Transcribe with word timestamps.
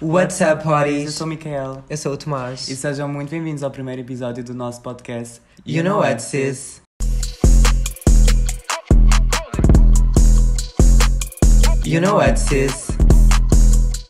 What's 0.00 0.40
up, 0.40 0.58
Eu 0.64 0.70
parties? 0.70 1.14
sou 1.14 1.26
o 1.26 1.30
Mikael 1.30 1.82
Eu 1.90 1.96
sou 1.96 2.12
o 2.12 2.16
Tomás. 2.16 2.68
e 2.68 2.76
sejam 2.76 3.08
muito 3.08 3.30
bem-vindos 3.30 3.62
ao 3.62 3.70
primeiro 3.70 4.00
episódio 4.00 4.44
do 4.44 4.54
nosso 4.54 4.80
podcast 4.80 5.40
You 5.66 5.82
know 5.82 5.98
what, 5.98 6.22
sis? 6.22 6.80
You 11.84 12.00
know 12.00 12.16
what, 12.16 12.38
sis? 12.38 12.88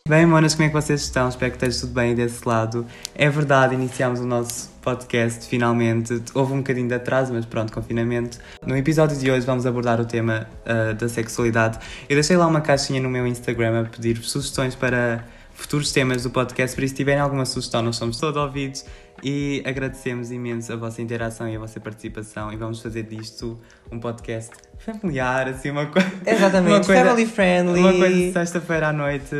Bem, 0.07 0.25
monas, 0.25 0.53
como 0.55 0.65
é 0.65 0.67
que 0.69 0.73
vocês 0.73 1.01
estão? 1.01 1.29
Espero 1.29 1.51
que 1.51 1.57
esteja 1.57 1.81
tudo 1.81 1.93
bem 1.93 2.15
desse 2.15 2.47
lado. 2.47 2.85
É 3.15 3.29
verdade, 3.29 3.75
iniciámos 3.75 4.19
o 4.19 4.25
nosso 4.25 4.69
podcast 4.81 5.47
finalmente. 5.47 6.21
Houve 6.33 6.53
um 6.53 6.57
bocadinho 6.57 6.87
de 6.87 6.95
atraso, 6.95 7.31
mas 7.33 7.45
pronto, 7.45 7.71
confinamento. 7.71 8.39
No 8.65 8.75
episódio 8.75 9.15
de 9.17 9.29
hoje 9.31 9.45
vamos 9.45 9.65
abordar 9.65 10.01
o 10.01 10.05
tema 10.05 10.47
ah, 10.65 10.93
da 10.93 11.07
sexualidade. 11.07 11.79
Eu 12.09 12.15
deixei 12.15 12.35
lá 12.37 12.47
uma 12.47 12.61
caixinha 12.61 12.99
no 13.01 13.09
meu 13.09 13.25
Instagram 13.27 13.81
a 13.81 13.83
pedir 13.85 14.17
sugestões 14.23 14.73
para 14.75 15.23
futuros 15.59 15.91
temas 15.91 16.23
do 16.23 16.29
podcast, 16.29 16.75
por 16.75 16.83
isso 16.83 16.93
se 16.93 16.97
tiverem 16.97 17.21
alguma 17.21 17.45
sugestão, 17.45 17.81
nós 17.81 17.95
somos 17.97 18.19
todos 18.19 18.41
ouvidos 18.41 18.85
e 19.23 19.61
agradecemos 19.65 20.31
imenso 20.31 20.71
a 20.71 20.75
vossa 20.75 21.01
interação 21.01 21.47
e 21.49 21.55
a 21.55 21.59
vossa 21.59 21.79
participação 21.79 22.51
e 22.51 22.55
vamos 22.57 22.81
fazer 22.81 23.03
disto 23.03 23.59
um 23.91 23.99
podcast 23.99 24.51
familiar, 24.79 25.47
assim, 25.49 25.69
uma 25.71 25.85
coisa... 25.87 26.09
Exatamente, 26.25 26.71
uma 26.73 26.83
coisa- 26.85 27.03
family 27.03 27.25
friendly. 27.25 27.79
Uma 27.79 27.93
coisa 27.93 28.15
de 28.15 28.31
sexta-feira 28.31 28.87
à 28.87 28.93
noite. 28.93 29.35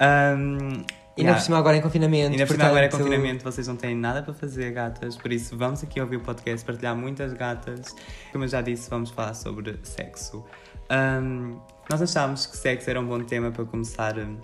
Um, 0.00 0.82
E 1.16 1.20
ainda 1.20 1.34
por 1.34 1.42
cima 1.42 1.58
agora 1.58 1.76
em 1.76 1.82
confinamento. 1.82 2.30
Ainda 2.32 2.46
por 2.46 2.52
cima 2.54 2.64
agora 2.64 2.88
portanto, 2.88 3.06
confinamento, 3.06 3.44
vocês 3.44 3.68
não 3.68 3.76
têm 3.76 3.94
nada 3.94 4.22
para 4.22 4.32
fazer, 4.32 4.72
gatas. 4.72 5.16
Por 5.16 5.30
isso, 5.30 5.56
vamos 5.56 5.82
aqui 5.82 6.00
ouvir 6.00 6.16
o 6.16 6.20
podcast, 6.20 6.64
partilhar 6.64 6.96
muitas 6.96 7.34
gatas. 7.34 7.94
Como 8.32 8.44
eu 8.44 8.48
já 8.48 8.62
disse, 8.62 8.88
vamos 8.88 9.10
falar 9.10 9.34
sobre 9.34 9.78
sexo. 9.82 10.42
Um, 10.90 11.58
nós 11.90 12.00
achámos 12.00 12.46
que 12.46 12.56
sexo 12.56 12.88
era 12.88 12.98
um 12.98 13.06
bom 13.06 13.20
tema 13.22 13.50
para 13.50 13.64
começar 13.66 14.18
um, 14.18 14.38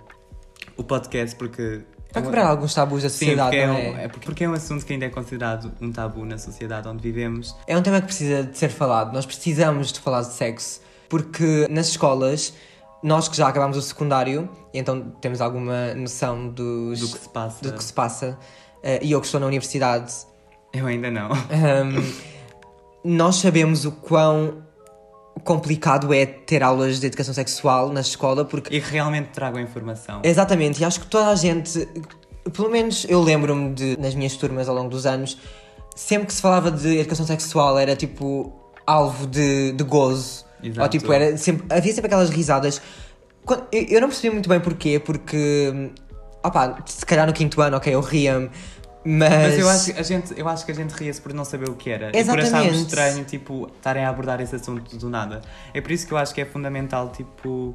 o 0.75 0.83
podcast, 0.83 1.35
porque. 1.35 1.81
Para 2.11 2.21
quebrar 2.21 2.47
alguns 2.47 2.73
tabus 2.73 3.03
da 3.03 3.09
Sim, 3.09 3.17
sociedade, 3.17 3.49
porque 3.49 3.61
é, 3.61 3.69
um, 3.69 3.75
é? 3.75 4.03
é 4.05 4.07
porque 4.07 4.25
porque 4.25 4.43
é 4.45 4.49
um 4.49 4.53
assunto 4.53 4.85
que 4.85 4.93
ainda 4.93 5.05
é 5.05 5.09
considerado 5.09 5.71
um 5.81 5.91
tabu 5.91 6.25
na 6.25 6.37
sociedade 6.37 6.87
onde 6.87 7.03
vivemos. 7.03 7.55
É 7.67 7.77
um 7.77 7.81
tema 7.81 7.99
que 7.99 8.07
precisa 8.07 8.43
de 8.43 8.57
ser 8.57 8.69
falado. 8.69 9.13
Nós 9.13 9.25
precisamos 9.25 9.91
de 9.91 9.99
falar 9.99 10.21
de 10.21 10.33
sexo. 10.33 10.81
Porque 11.09 11.67
nas 11.69 11.89
escolas, 11.89 12.53
nós 13.03 13.27
que 13.27 13.37
já 13.37 13.47
acabámos 13.47 13.77
o 13.77 13.81
secundário, 13.81 14.49
então 14.73 15.11
temos 15.21 15.41
alguma 15.41 15.93
noção 15.93 16.49
dos, 16.49 16.99
Do 16.99 17.07
que 17.07 17.19
se 17.19 17.29
passa. 17.29 17.61
do 17.61 17.73
que 17.73 17.83
se 17.83 17.93
passa, 17.93 18.37
eh, 18.83 18.99
e 19.03 19.11
eu 19.11 19.19
que 19.19 19.25
estou 19.27 19.39
na 19.39 19.47
universidade, 19.47 20.11
Eu 20.73 20.85
ainda 20.87 21.09
não. 21.11 21.29
Ahm, 21.31 22.03
nós 23.03 23.35
sabemos 23.37 23.85
o 23.85 23.91
quão 23.91 24.63
complicado 25.39 26.13
é 26.13 26.25
ter 26.25 26.63
aulas 26.63 26.99
de 26.99 27.07
educação 27.07 27.33
sexual 27.33 27.89
na 27.91 28.01
escola, 28.01 28.43
porque 28.45 28.75
E 28.75 28.79
realmente 28.79 29.27
trago 29.29 29.57
a 29.57 29.61
informação. 29.61 30.21
exatamente, 30.23 30.81
e 30.81 30.85
acho 30.85 30.99
que 31.01 31.07
toda 31.07 31.27
a 31.29 31.35
gente, 31.35 31.87
pelo 32.53 32.69
menos 32.69 33.05
eu 33.09 33.21
lembro-me 33.21 33.73
de 33.73 33.97
nas 33.99 34.15
minhas 34.15 34.35
turmas 34.35 34.67
ao 34.69 34.75
longo 34.75 34.89
dos 34.89 35.05
anos, 35.05 35.37
sempre 35.95 36.27
que 36.27 36.33
se 36.33 36.41
falava 36.41 36.69
de 36.71 36.97
educação 36.99 37.25
sexual 37.25 37.77
era 37.77 37.95
tipo 37.95 38.53
alvo 38.85 39.27
de, 39.27 39.71
de 39.73 39.83
gozo. 39.83 40.45
Exato. 40.63 40.81
Ou 40.81 40.87
tipo, 40.89 41.11
era 41.13 41.37
sempre, 41.37 41.65
havia 41.75 41.91
sempre 41.93 42.07
aquelas 42.07 42.29
risadas. 42.29 42.81
Quando- 43.45 43.65
eu, 43.71 43.83
eu 43.83 44.01
não 44.01 44.07
percebi 44.07 44.31
muito 44.33 44.49
bem 44.49 44.59
porquê, 44.59 44.99
porque 44.99 45.91
opá, 46.43 46.77
se 46.85 47.05
calhar 47.05 47.27
no 47.27 47.33
quinto 47.33 47.61
ano, 47.61 47.77
ok, 47.77 47.93
eu 47.93 48.01
ria-me, 48.01 48.49
mas, 49.09 49.29
Mas 49.29 49.57
eu 49.57 49.69
acho, 49.69 49.93
que 49.93 49.99
a 49.99 50.03
gente, 50.03 50.33
eu 50.37 50.49
acho 50.49 50.65
que 50.65 50.71
a 50.71 50.75
gente 50.75 50.91
ria-se 50.91 51.21
por 51.21 51.33
não 51.33 51.45
saber 51.45 51.69
o 51.69 51.75
que 51.75 51.89
era. 51.89 52.09
E 52.09 52.11
por 52.11 52.17
Exatamente. 52.17 52.47
acharmos 52.47 52.77
estranho, 52.81 53.23
tipo, 53.23 53.71
estarem 53.73 54.03
a 54.03 54.09
abordar 54.09 54.41
esse 54.41 54.53
assunto 54.53 54.97
do 54.97 55.09
nada. 55.09 55.41
É 55.73 55.79
por 55.79 55.91
isso 55.91 56.05
que 56.05 56.13
eu 56.13 56.17
acho 56.17 56.33
que 56.33 56.41
é 56.41 56.45
fundamental, 56.45 57.09
tipo, 57.13 57.73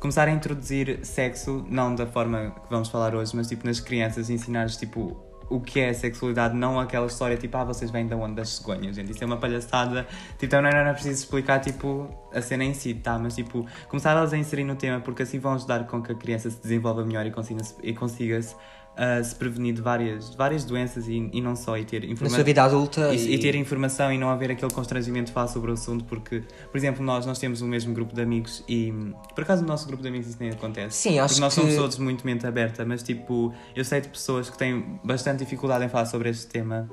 começar 0.00 0.28
a 0.28 0.30
introduzir 0.30 1.04
sexo, 1.04 1.62
não 1.68 1.94
da 1.94 2.06
forma 2.06 2.54
que 2.64 2.70
vamos 2.70 2.88
falar 2.88 3.14
hoje, 3.14 3.36
mas 3.36 3.48
tipo 3.48 3.66
nas 3.66 3.80
crianças, 3.80 4.30
ensinar-lhes, 4.30 4.78
tipo, 4.78 5.14
o 5.50 5.60
que 5.60 5.78
é 5.78 5.90
a 5.90 5.94
sexualidade, 5.94 6.56
não 6.56 6.80
aquela 6.80 7.06
história 7.06 7.36
tipo, 7.36 7.54
ah, 7.58 7.64
vocês 7.64 7.90
vêm 7.90 8.06
da 8.06 8.16
onde? 8.16 8.36
Das 8.36 8.48
cegonhas, 8.48 8.96
gente. 8.96 9.12
Isso 9.12 9.22
é 9.22 9.26
uma 9.26 9.36
palhaçada. 9.36 10.06
Tipo, 10.32 10.46
então 10.46 10.62
não 10.62 10.70
era 10.70 10.94
preciso 10.94 11.22
explicar, 11.22 11.60
tipo, 11.60 12.08
a 12.32 12.40
cena 12.40 12.64
em 12.64 12.72
si, 12.72 12.94
tá? 12.94 13.18
Mas, 13.18 13.36
tipo, 13.36 13.66
começar 13.88 14.12
elas 14.12 14.32
a 14.32 14.38
inserir 14.38 14.64
no 14.64 14.74
tema, 14.74 15.00
porque 15.00 15.22
assim 15.22 15.38
vão 15.38 15.52
ajudar 15.52 15.86
com 15.86 16.02
que 16.02 16.12
a 16.12 16.14
criança 16.14 16.48
se 16.48 16.62
desenvolva 16.62 17.04
melhor 17.04 17.26
e 17.26 17.30
consiga-se 17.30 17.74
e 17.82 17.92
consiga-se 17.92 18.56
ah, 18.94 19.22
se 19.22 19.34
prevenir 19.34 19.74
de 19.74 19.80
várias, 19.80 20.30
de 20.30 20.36
várias 20.36 20.64
doenças 20.64 21.08
e, 21.08 21.30
e 21.32 21.40
não 21.40 21.56
só, 21.56 21.78
e 21.78 21.84
ter 21.84 22.00
na 22.00 22.06
informação. 22.06 22.36
sua 22.36 22.44
vida 22.44 22.62
adulta 22.62 23.14
E, 23.14 23.34
e 23.34 23.38
ter 23.38 23.54
informação 23.54 24.12
e 24.12 24.18
não 24.18 24.28
haver 24.28 24.50
aquele 24.50 24.70
constrangimento 24.70 25.26
de 25.26 25.32
falar 25.32 25.48
sobre 25.48 25.70
o 25.70 25.74
assunto, 25.74 26.04
porque, 26.04 26.42
por 26.70 26.76
exemplo, 26.76 27.04
nós, 27.04 27.24
nós 27.24 27.38
temos 27.38 27.62
o 27.62 27.66
mesmo 27.66 27.94
grupo 27.94 28.14
de 28.14 28.20
amigos 28.20 28.62
e, 28.68 28.92
por 29.34 29.44
acaso, 29.44 29.62
no 29.62 29.68
nosso 29.68 29.86
grupo 29.86 30.02
de 30.02 30.08
amigos 30.08 30.28
isso 30.28 30.36
nem 30.38 30.50
acontece. 30.50 30.96
Sim, 30.96 31.18
acho 31.18 31.34
Porque 31.34 31.40
nós 31.40 31.54
que 31.54 31.60
somos 31.60 31.74
todos 31.74 31.98
muito 31.98 32.26
mente 32.26 32.46
aberta, 32.46 32.84
mas, 32.84 33.02
tipo, 33.02 33.52
eu 33.74 33.84
sei 33.84 34.02
de 34.02 34.08
pessoas 34.08 34.50
que 34.50 34.58
têm 34.58 35.00
bastante 35.02 35.38
dificuldade 35.38 35.84
em 35.84 35.88
falar 35.88 36.06
sobre 36.06 36.28
este 36.28 36.46
tema. 36.46 36.90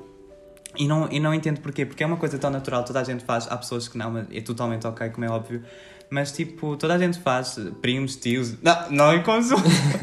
E 0.78 0.86
não, 0.86 1.10
e 1.10 1.18
não 1.20 1.34
entendo 1.34 1.60
porquê, 1.60 1.84
porque 1.84 2.02
é 2.02 2.06
uma 2.06 2.16
coisa 2.16 2.38
tão 2.38 2.48
natural, 2.48 2.84
toda 2.84 3.00
a 3.00 3.04
gente 3.04 3.24
faz, 3.24 3.46
há 3.50 3.56
pessoas 3.56 3.88
que 3.88 3.98
não, 3.98 4.10
mas 4.10 4.26
é 4.30 4.40
totalmente 4.40 4.86
ok, 4.86 5.10
como 5.10 5.26
é 5.26 5.28
óbvio, 5.28 5.62
mas 6.10 6.32
tipo, 6.32 6.76
toda 6.76 6.94
a 6.94 6.98
gente 6.98 7.18
faz, 7.20 7.56
primos, 7.80 8.16
tios, 8.16 8.60
não, 8.60 8.90
não 8.90 9.14
em 9.14 9.22
conjunto, 9.22 9.62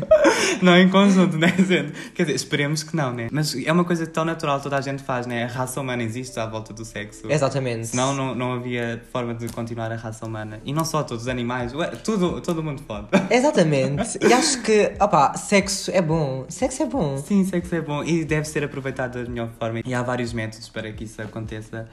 não 0.62 0.78
em 0.78 0.90
conjunto, 0.90 1.38
né, 1.38 1.54
gente? 1.58 1.92
Quer 2.14 2.24
dizer, 2.24 2.36
esperemos 2.36 2.84
que 2.84 2.96
não, 2.96 3.14
né? 3.14 3.28
Mas 3.32 3.56
é 3.56 3.72
uma 3.72 3.84
coisa 3.84 4.08
tão 4.08 4.24
natural, 4.24 4.62
toda 4.62 4.78
a 4.78 4.82
gente 4.82 5.04
faz, 5.04 5.28
né? 5.28 5.44
A 5.44 5.48
raça 5.48 5.82
humana 5.82 6.04
existe 6.04 6.40
à 6.40 6.46
volta 6.46 6.74
do 6.74 6.86
sexo. 6.86 7.30
Exatamente. 7.30 7.88
Senão 7.88 8.14
não, 8.14 8.34
não 8.34 8.54
havia 8.54 9.04
forma 9.12 9.34
de 9.34 9.48
continuar 9.50 9.92
a 9.92 9.96
raça 9.96 10.26
humana. 10.26 10.62
E 10.64 10.74
não 10.74 10.86
só 10.86 11.04
todos 11.04 11.24
os 11.24 11.28
animais, 11.28 11.74
ué, 11.74 11.88
tudo, 11.88 12.40
todo 12.42 12.64
mundo 12.64 12.82
pode. 12.84 13.08
Exatamente. 13.30 14.18
E 14.22 14.32
acho 14.32 14.62
que, 14.62 14.94
opá, 15.00 15.36
sexo 15.36 15.92
é 15.92 16.02
bom. 16.02 16.46
Sexo 16.48 16.84
é 16.84 16.86
bom. 16.86 17.18
Sim, 17.18 17.44
sexo 17.44 17.76
é 17.76 17.82
bom 17.82 18.04
e 18.04 18.24
deve 18.24 18.48
ser 18.48 18.64
aproveitado 18.64 19.22
da 19.24 19.30
melhor 19.30 19.50
forma. 19.60 19.82
E 19.86 19.94
há 19.94 20.02
vários 20.02 20.32
métodos 20.32 20.70
para 20.70 20.92
que 20.92 21.04
isso 21.04 21.22
aconteça. 21.22 21.88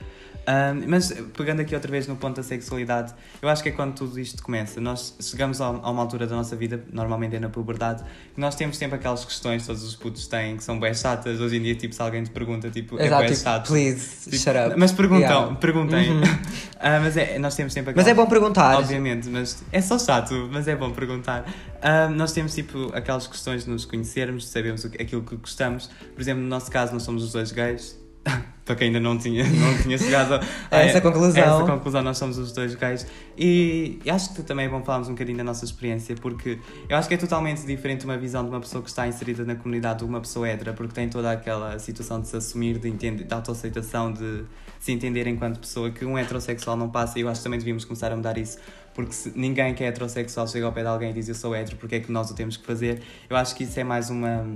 Ahm, 0.47 0.84
mas 0.88 1.10
pegando 1.37 1.60
aqui 1.60 1.75
outra 1.75 1.91
vez 1.91 2.06
no 2.06 2.16
ponto 2.16 2.37
da 2.37 2.43
sexualidade, 2.43 3.15
eu 3.41 3.49
acho 3.49 3.62
que 3.62 3.71
é 3.71 3.72
quando 3.72 3.94
tudo 3.94 4.21
isto 4.21 4.43
começa. 4.43 4.81
Nós 4.81 5.16
chegamos 5.21 5.60
a 5.60 5.71
uma 5.71 6.03
altura 6.03 6.27
da 6.27 6.37
nossa 6.37 6.55
vida, 6.55 6.84
normalmente 6.93 7.37
é 7.37 7.41
na 7.41 7.49
puberdade, 7.49 8.03
que 8.34 8.41
nós 8.41 8.55
temos 8.55 8.77
sempre 8.77 8.97
aquelas 8.97 9.25
questões 9.25 9.62
que 9.62 9.69
todos 9.69 9.82
os 9.82 9.97
putos 9.97 10.27
têm, 10.27 10.56
que 10.56 10.65
são 10.65 10.78
bem 10.78 10.93
chatas. 10.94 11.41
Hoje 11.41 11.56
em 11.56 11.62
dia, 11.62 11.75
tipo, 11.75 11.94
se 11.94 12.03
alguém 12.03 12.22
te 12.25 12.31
pergunta, 12.31 12.71
tipo, 12.71 12.99
é 13.00 13.06
Exato, 13.06 13.22
bem 13.22 13.32
tipo, 13.32 13.43
chato. 13.43 13.66
please, 13.69 14.31
Tipo, 14.31 14.37
shut 14.37 14.56
up. 14.56 14.75
Mas 14.77 14.93
perguntam, 14.93 15.21
Yeah. 15.25 15.55
perguntem. 15.56 16.10
Uhum. 16.10 16.22
Ah, 16.87 17.00
mas 17.00 17.16
é, 17.16 17.38
nós 17.38 17.55
temos 17.56 17.72
sempre 17.72 17.94
Mas 17.97 18.06
aquelas... 18.06 18.19
é 18.19 18.22
bom 18.22 18.28
perguntar. 18.28 18.76
Obviamente, 18.76 19.26
mas 19.31 19.65
é 19.72 19.81
só 19.81 19.99
chato, 19.99 20.50
mas 20.53 20.69
é 20.69 20.76
bom 20.76 20.91
perguntar. 20.91 21.47
Ah, 21.81 22.09
nós 22.11 22.32
temos 22.32 22.55
tipo 22.55 22.91
aquelas 22.94 23.26
questões 23.26 23.65
de 23.65 23.71
nos 23.71 23.87
conhecermos, 23.87 24.43
de 24.43 24.49
sabermos 24.50 24.84
aquilo 24.84 25.22
que 25.22 25.34
gostamos. 25.37 25.88
Por 26.15 26.21
exemplo, 26.21 26.43
no 26.43 26.49
nosso 26.50 26.71
caso, 26.71 26.93
nós 26.93 27.03
somos 27.03 27.25
os 27.25 27.32
dois 27.32 27.53
gays. 27.53 27.99
Para 28.65 28.77
quem 28.77 28.87
ainda 28.87 29.01
não 29.01 29.19
tinha, 29.19 29.45
não 29.45 29.77
tinha 29.83 29.99
chegado 29.99 30.35
a 30.35 30.41
A 30.75 30.81
essa 30.85 30.99
conclusão. 30.99 31.43
a 31.43 31.47
essa 31.47 31.71
conclusão, 31.71 32.03
nós 32.03 32.17
somos 32.17 32.39
os 32.39 32.51
dois 32.51 32.75
gays. 32.75 33.07
E, 33.37 33.99
e 34.03 34.11
acho 34.11 34.33
que 34.33 34.43
também 34.43 34.65
é 34.65 34.69
bom 34.71 34.83
falarmos 34.83 35.09
um 35.09 35.12
bocadinho 35.12 35.37
da 35.37 35.45
nossa 35.45 35.67
experiência, 35.67 36.17
porque 36.17 36.59
eu 36.89 36.97
acho 36.97 37.07
que 37.07 37.15
é 37.15 37.19
totalmente 37.19 37.67
diferente 37.67 38.07
uma 38.07 38.17
visão 38.17 38.43
de 38.43 38.49
uma 38.49 38.61
pessoa 38.61 38.83
que 38.83 38.89
está 38.89 39.07
inserida 39.07 39.45
na 39.45 39.55
comunidade 39.55 39.99
de 39.99 40.05
uma 40.07 40.19
pessoa 40.19 40.49
hétera, 40.49 40.73
porque 40.73 40.95
tem 40.95 41.11
toda 41.11 41.31
aquela 41.31 41.79
situação 41.79 42.23
de 42.23 42.29
se 42.29 42.37
assumir, 42.37 42.79
de, 42.79 42.89
entender, 42.89 43.25
de 43.25 43.35
autoaceitação, 43.35 44.11
de 44.11 44.45
se 44.81 44.93
entender 44.93 45.27
enquanto 45.27 45.61
pessoa 45.61 45.91
que 45.91 46.05
um 46.06 46.17
heterossexual 46.17 46.75
não 46.75 46.89
passa. 46.89 47.19
E 47.19 47.23
eu 47.23 47.29
acho 47.29 47.41
que 47.41 47.45
também 47.45 47.59
devíamos 47.59 47.85
começar 47.85 48.12
a 48.12 48.17
mudar 48.17 48.39
isso. 48.39 48.59
Porque 48.95 49.12
se 49.12 49.31
ninguém 49.37 49.75
que 49.75 49.85
é 49.85 49.89
heterossexual 49.89 50.49
chega 50.49 50.65
ao 50.65 50.73
pé 50.73 50.83
de 50.83 50.89
alguém 50.89 51.11
e 51.11 51.12
diz 51.12 51.29
eu 51.29 51.35
sou 51.35 51.55
hétero, 51.55 51.77
porque 51.77 51.97
é 51.97 52.01
que 52.01 52.11
nós 52.11 52.31
o 52.31 52.35
temos 52.35 52.56
que 52.56 52.65
fazer? 52.65 53.03
Eu 53.29 53.37
acho 53.37 53.55
que 53.55 53.65
isso 53.65 53.79
é 53.79 53.85
mais 53.85 54.09
uma, 54.09 54.47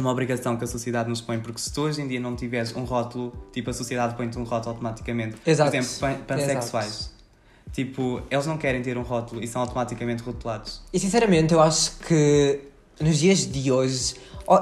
uma 0.00 0.10
obrigação 0.10 0.56
que 0.56 0.64
a 0.64 0.66
sociedade 0.66 1.08
nos 1.08 1.20
põe, 1.20 1.38
porque 1.38 1.60
se 1.60 1.72
tu 1.72 1.82
hoje 1.82 2.00
em 2.02 2.08
dia 2.08 2.18
não 2.20 2.34
tiveres 2.34 2.74
um 2.74 2.84
rótulo, 2.84 3.32
tipo 3.52 3.70
a 3.70 3.72
sociedade 3.72 4.14
põe-te 4.16 4.38
um 4.38 4.44
rótulo 4.44 4.70
automaticamente. 4.74 5.36
Exato. 5.46 5.70
Por 5.70 5.76
exemplo, 5.78 5.98
pan- 6.00 6.24
pansexuais. 6.26 7.10
Tipo, 7.72 8.20
eles 8.30 8.46
não 8.46 8.58
querem 8.58 8.82
ter 8.82 8.98
um 8.98 9.02
rótulo 9.02 9.42
e 9.42 9.46
são 9.46 9.60
automaticamente 9.62 10.22
rotulados. 10.22 10.82
E 10.92 10.98
sinceramente, 10.98 11.54
eu 11.54 11.60
acho 11.60 11.98
que 12.00 12.60
nos 13.00 13.16
dias 13.18 13.46
de 13.46 13.70
hoje, 13.70 14.14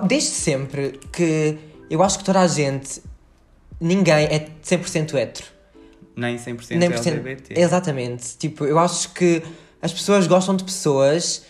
desde 0.07 0.29
sempre, 0.31 1.01
que 1.11 1.59
eu 1.89 2.03
acho 2.03 2.19
que 2.19 2.25
toda 2.25 2.41
a 2.41 2.47
gente, 2.47 3.01
ninguém 3.81 4.25
é 4.27 4.49
100% 4.63 5.15
hétero. 5.15 5.47
Nem 6.15 6.37
100% 6.37 6.77
Nem 6.77 6.91
por 6.91 6.99
cento- 6.99 7.15
LGBT. 7.27 7.61
Exatamente. 7.61 8.37
Tipo, 8.37 8.65
eu 8.67 8.79
acho 8.79 9.15
que 9.15 9.43
as 9.81 9.93
pessoas 9.93 10.27
gostam 10.27 10.55
de 10.57 10.65
pessoas 10.65 11.45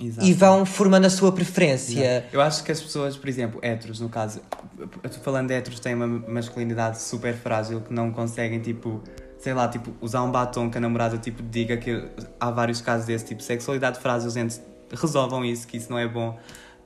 Exato. 0.00 0.26
e 0.26 0.32
vão 0.32 0.66
formando 0.66 1.04
a 1.06 1.10
sua 1.10 1.30
preferência. 1.32 2.00
Exato. 2.18 2.28
Eu 2.32 2.40
acho 2.40 2.64
que 2.64 2.72
as 2.72 2.80
pessoas, 2.80 3.16
por 3.16 3.28
exemplo, 3.28 3.60
héteros, 3.62 4.00
no 4.00 4.08
caso, 4.08 4.40
eu 4.78 4.86
tô 4.88 5.18
falando 5.20 5.48
de 5.48 5.54
héteros, 5.54 5.78
têm 5.80 5.94
uma 5.94 6.06
masculinidade 6.06 7.00
super 7.00 7.34
frágil 7.34 7.80
que 7.80 7.92
não 7.92 8.10
conseguem, 8.10 8.60
tipo, 8.60 9.00
sei 9.38 9.54
lá, 9.54 9.68
tipo, 9.68 9.92
usar 10.00 10.22
um 10.22 10.30
batom 10.30 10.68
que 10.70 10.78
a 10.78 10.80
namorada, 10.80 11.16
tipo, 11.18 11.42
diga 11.42 11.76
que 11.76 12.08
há 12.40 12.50
vários 12.50 12.80
casos 12.80 13.06
desse 13.06 13.24
tipo, 13.26 13.42
sexualidade 13.42 13.98
frágil, 14.00 14.30
gente, 14.30 14.60
resolvam 14.92 15.44
isso, 15.44 15.66
que 15.66 15.76
isso 15.76 15.90
não 15.90 15.98
é 15.98 16.08
bom. 16.08 16.36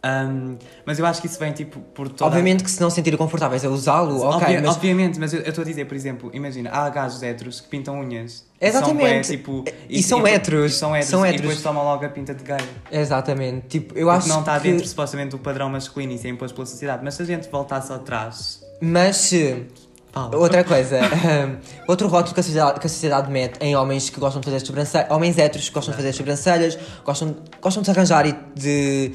Um, 0.04 0.56
mas 0.86 0.98
eu 1.00 1.06
acho 1.06 1.20
que 1.20 1.26
isso 1.26 1.38
vem 1.40 1.52
tipo 1.52 1.80
por 1.80 2.08
toda 2.08 2.26
Obviamente 2.30 2.62
que 2.62 2.70
se 2.70 2.80
não 2.80 2.88
se 2.88 2.94
sentirem 2.94 3.18
confortáveis 3.18 3.64
a 3.64 3.68
usá-lo, 3.68 4.20
ok, 4.20 4.36
Obvia- 4.46 4.60
mas 4.62 4.76
Obviamente, 4.76 5.18
mas 5.18 5.34
eu 5.34 5.40
eu 5.40 5.48
estou 5.48 5.62
a 5.62 5.64
dizer, 5.64 5.86
por 5.86 5.96
exemplo, 5.96 6.30
imagina, 6.32 6.70
há 6.70 6.88
gajos 6.88 7.20
héteros 7.22 7.60
que 7.60 7.68
pintam 7.68 7.98
unhas. 7.98 8.46
Exatamente. 8.60 9.26
São, 9.26 9.36
tipo, 9.36 9.64
E 9.88 10.02
são 10.02 10.26
héteros. 10.26 10.72
E 10.72 10.74
são 10.76 10.94
héteros. 10.94 11.10
São 11.10 11.26
E 11.26 11.32
depois 11.36 11.62
tomam 11.62 11.84
logo 11.84 12.04
a 12.04 12.08
pinta 12.08 12.34
de 12.34 12.42
gay. 12.42 12.56
exatamente, 12.90 13.66
tipo, 13.68 13.96
eu 13.96 14.06
Porque 14.06 14.18
acho 14.18 14.28
não 14.28 14.40
está 14.40 14.58
que... 14.58 14.70
dentro 14.70 14.86
supostamente 14.86 15.30
do 15.30 15.38
padrão 15.38 15.68
masculino 15.68 16.12
e 16.12 16.16
isso 16.16 16.26
é 16.26 16.30
imposto 16.30 16.54
pela 16.54 16.66
sociedade. 16.66 17.04
Mas 17.04 17.14
se 17.14 17.22
a 17.22 17.24
gente 17.24 17.48
voltasse 17.48 17.92
atrás. 17.92 18.60
Mas 18.80 19.16
se... 19.16 19.66
Fala. 20.10 20.36
Outra 20.36 20.64
coisa, 20.64 20.98
outro 21.86 22.08
rótulo 22.08 22.34
que 22.34 22.40
a, 22.40 22.42
sociedade, 22.42 22.80
que 22.80 22.86
a 22.86 22.90
sociedade 22.90 23.30
mete 23.30 23.58
em 23.60 23.76
homens 23.76 24.08
que 24.10 24.18
gostam 24.18 24.40
de 24.40 24.46
fazer 24.46 24.64
sobrancelhas, 24.64 25.10
homens 25.10 25.36
héteros 25.38 25.68
que 25.68 25.74
gostam 25.74 25.92
de 25.92 25.96
fazer 25.96 26.12
sobrancelhas, 26.14 26.78
gostam, 27.04 27.36
gostam 27.60 27.82
de 27.82 27.86
se 27.86 27.90
arranjar 27.90 28.26
e 28.26 28.34
de 28.54 29.12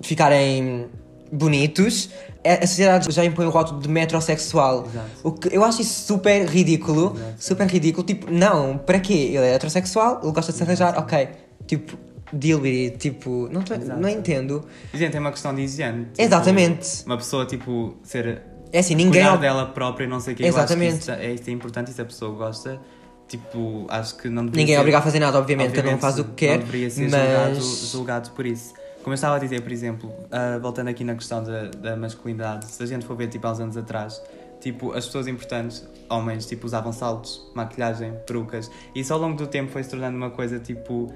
ficarem 0.00 0.88
bonitos, 1.30 2.08
a 2.54 2.66
sociedade 2.66 3.10
já 3.12 3.24
impõe 3.24 3.46
o 3.46 3.50
rótulo 3.50 3.80
de 3.80 3.88
metrosexual. 3.88 4.86
Exato. 4.86 5.06
O 5.22 5.32
que 5.32 5.54
eu 5.56 5.62
acho 5.64 5.82
isso 5.82 6.06
super 6.06 6.46
ridículo, 6.46 7.12
Exato. 7.16 7.34
super 7.38 7.66
ridículo, 7.66 8.06
tipo, 8.06 8.30
não, 8.30 8.78
para 8.78 8.98
quê? 9.00 9.12
Ele 9.12 9.38
é 9.38 9.54
heterossexual, 9.54 10.20
ele 10.22 10.32
gosta 10.32 10.52
de 10.52 10.58
se 10.58 10.64
arranjar, 10.64 10.98
ok, 10.98 11.28
tipo, 11.66 11.96
deal 12.32 12.60
with 12.60 12.84
it, 12.86 12.98
tipo, 12.98 13.48
não, 13.52 13.62
tô- 13.62 13.74
Exato. 13.74 14.00
não 14.00 14.08
entendo. 14.08 14.64
Gente, 14.92 15.16
é 15.16 15.20
uma 15.20 15.30
questão 15.30 15.54
de 15.54 15.62
higiene. 15.62 16.06
Tipo, 16.06 16.22
Exatamente. 16.22 17.04
Uma 17.06 17.16
pessoa, 17.16 17.46
tipo, 17.46 17.96
ser. 18.02 18.42
É 18.72 18.80
assim, 18.80 18.94
ninguém... 18.96 19.22
cuidar 19.22 19.34
ob- 19.34 19.40
dela 19.40 19.66
própria 19.66 20.04
e 20.04 20.08
não 20.08 20.18
sei 20.20 20.34
o 20.34 20.36
quê. 20.36 20.44
Exatamente. 20.44 20.90
Eu 21.08 21.14
acho 21.14 21.20
que 21.20 21.24
isso 21.24 21.30
é, 21.30 21.32
isso 21.34 21.50
é 21.50 21.52
importante 21.52 21.90
e 21.90 21.94
se 21.94 22.00
a 22.02 22.04
pessoa 22.04 22.34
gosta, 22.36 22.80
tipo, 23.28 23.86
acho 23.88 24.16
que 24.16 24.28
não 24.28 24.44
deveria 24.44 24.62
Ninguém 24.62 24.74
é 24.76 24.80
obrigado 24.80 25.02
a 25.02 25.04
fazer 25.04 25.20
nada, 25.20 25.38
obviamente, 25.38 25.68
cada 25.72 25.88
um 25.88 25.94
Obviamente, 25.94 26.00
faz 26.00 26.18
o 26.18 26.24
que 26.24 26.32
quer, 26.46 26.58
Não 26.58 26.64
deveria 26.66 26.90
ser 26.90 27.08
julgado, 27.08 27.54
mas... 27.54 27.90
julgado 27.92 28.30
por 28.30 28.44
isso. 28.46 28.74
Como 29.06 29.12
eu 29.12 29.14
estava 29.14 29.36
a 29.36 29.38
dizer, 29.38 29.62
por 29.62 29.70
exemplo, 29.70 30.12
ah, 30.32 30.58
voltando 30.58 30.88
aqui 30.88 31.04
na 31.04 31.14
questão 31.14 31.40
da, 31.40 31.68
da 31.68 31.96
masculinidade, 31.96 32.66
se 32.66 32.82
a 32.82 32.86
gente 32.86 33.06
for 33.06 33.16
ver 33.16 33.28
tipo, 33.28 33.46
há 33.46 33.52
uns 33.52 33.60
anos 33.60 33.76
atrás, 33.76 34.20
tipo, 34.60 34.90
as 34.94 35.06
pessoas 35.06 35.28
importantes, 35.28 35.88
homens, 36.10 36.44
tipo, 36.44 36.66
usavam 36.66 36.92
saltos, 36.92 37.48
maquilhagem, 37.54 38.14
perucas. 38.26 38.68
E 38.96 38.98
isso 38.98 39.12
ao 39.12 39.20
longo 39.20 39.36
do 39.36 39.46
tempo 39.46 39.70
foi 39.70 39.84
se 39.84 39.90
tornando 39.90 40.16
uma 40.16 40.30
coisa 40.30 40.58
tipo 40.58 41.06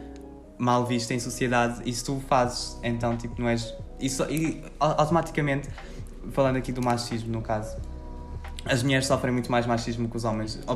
mal 0.57 0.87
vista 0.87 1.15
em 1.15 1.19
sociedade. 1.19 1.83
E 1.85 1.93
se 1.93 2.05
tu 2.05 2.23
fazes, 2.29 2.79
então 2.85 3.17
tipo, 3.17 3.43
não 3.43 3.49
és. 3.49 3.75
Isso, 3.99 4.23
e 4.31 4.63
au- 4.79 4.95
automaticamente, 4.97 5.69
falando 6.31 6.59
aqui 6.59 6.71
do 6.71 6.81
machismo 6.81 7.33
no 7.33 7.43
caso, 7.43 7.77
as 8.65 8.83
mulheres 8.83 9.07
sofrem 9.07 9.33
muito 9.33 9.51
mais 9.51 9.67
machismo 9.67 10.09
que 10.09 10.17
os 10.17 10.25
homens. 10.25 10.59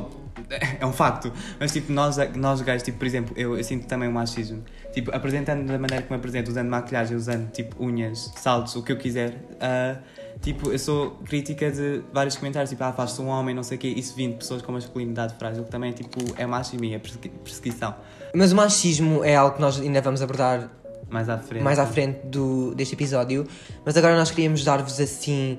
É 0.79 0.85
um 0.85 0.93
facto. 0.93 1.33
Mas, 1.59 1.71
tipo, 1.73 1.91
nós, 1.91 2.17
nós 2.35 2.61
gays, 2.61 2.83
tipo, 2.83 2.99
por 2.99 3.07
exemplo, 3.07 3.33
eu, 3.35 3.57
eu 3.57 3.63
sinto 3.63 3.87
também 3.87 4.07
o 4.07 4.11
machismo. 4.11 4.63
Tipo, 4.93 5.09
apresentando 5.15 5.65
da 5.65 5.79
maneira 5.79 6.03
que 6.03 6.09
me 6.11 6.17
apresento, 6.17 6.51
usando 6.51 6.69
maquilhagem, 6.69 7.17
usando, 7.17 7.49
tipo, 7.51 7.83
unhas, 7.83 8.31
saltos, 8.35 8.75
o 8.75 8.83
que 8.83 8.91
eu 8.91 8.97
quiser. 8.97 9.33
ah, 9.59 9.97
tipo, 10.41 10.71
eu 10.71 10.77
sou 10.77 11.11
crítica 11.25 11.71
de 11.71 12.03
vários 12.13 12.35
comentários, 12.35 12.69
tipo, 12.69 12.83
ah, 12.83 12.93
faz-te 12.93 13.19
um 13.21 13.27
homem, 13.27 13.55
não 13.55 13.63
sei 13.63 13.77
o 13.77 13.79
quê. 13.79 13.87
Isso 13.87 14.13
vindo 14.15 14.33
de 14.33 14.37
pessoas 14.37 14.61
com 14.61 14.71
masculinidade 14.71 15.33
frágil, 15.39 15.63
que 15.63 15.71
também, 15.71 15.91
tipo, 15.93 16.19
é 16.37 16.45
machismo 16.45 16.85
e 16.85 16.93
é 16.93 16.99
persegui- 16.99 17.29
perseguição. 17.29 17.95
Mas 18.35 18.51
o 18.51 18.55
machismo 18.55 19.23
é 19.23 19.35
algo 19.35 19.55
que 19.55 19.61
nós 19.61 19.79
ainda 19.81 19.99
vamos 20.01 20.21
abordar 20.21 20.69
Mais 21.09 21.27
à 21.27 21.39
frente. 21.39 21.63
mais 21.63 21.79
à 21.79 21.87
frente 21.87 22.19
do, 22.27 22.75
deste 22.75 22.93
episódio, 22.93 23.47
mas 23.83 23.97
agora 23.97 24.15
nós 24.15 24.29
queríamos 24.29 24.63
dar-vos 24.63 24.99
assim 24.99 25.57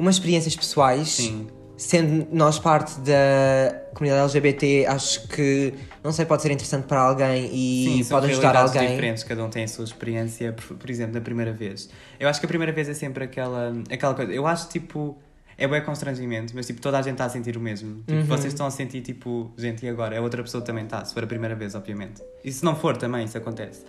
umas 0.00 0.16
experiências 0.16 0.56
pessoais. 0.56 1.08
Sim. 1.08 1.48
Sendo 1.76 2.26
nós 2.30 2.58
parte 2.58 3.00
da 3.00 3.74
comunidade 3.94 4.22
LGBT, 4.36 4.84
acho 4.86 5.26
que 5.28 5.72
não 6.04 6.12
sei, 6.12 6.26
pode 6.26 6.42
ser 6.42 6.50
interessante 6.50 6.84
para 6.84 7.00
alguém 7.00 7.46
e 7.54 7.84
Sim, 7.98 8.02
são 8.02 8.20
pode 8.20 8.30
ajudar 8.32 8.54
alguém. 8.54 8.86
diferentes, 8.90 9.24
cada 9.24 9.42
um 9.42 9.48
tem 9.48 9.64
a 9.64 9.68
sua 9.68 9.84
experiência, 9.86 10.52
por, 10.52 10.76
por 10.76 10.90
exemplo, 10.90 11.14
da 11.14 11.22
primeira 11.22 11.54
vez. 11.54 11.88
Eu 12.18 12.28
acho 12.28 12.38
que 12.38 12.44
a 12.44 12.48
primeira 12.48 12.70
vez 12.70 12.86
é 12.86 12.92
sempre 12.92 13.24
aquela, 13.24 13.72
aquela 13.90 14.12
coisa. 14.14 14.30
Eu 14.32 14.46
acho 14.46 14.68
tipo. 14.68 15.16
É 15.56 15.66
bem 15.68 15.82
constrangimento, 15.82 16.52
mas 16.54 16.66
tipo, 16.66 16.80
toda 16.80 16.98
a 16.98 17.02
gente 17.02 17.12
está 17.12 17.26
a 17.26 17.28
sentir 17.30 17.54
o 17.56 17.60
mesmo. 17.60 17.96
Tipo, 18.06 18.12
Uhum. 18.12 18.24
vocês 18.26 18.46
estão 18.52 18.64
a 18.66 18.70
sentir 18.70 19.00
tipo, 19.02 19.50
gente, 19.58 19.84
e 19.84 19.88
agora? 19.90 20.18
A 20.18 20.20
outra 20.22 20.42
pessoa 20.42 20.62
também 20.64 20.84
está, 20.84 21.04
se 21.04 21.12
for 21.12 21.22
a 21.24 21.26
primeira 21.26 21.54
vez, 21.54 21.74
obviamente. 21.74 22.22
E 22.42 22.50
se 22.50 22.64
não 22.64 22.74
for 22.76 22.96
também, 22.96 23.24
isso 23.26 23.36
acontece. 23.36 23.82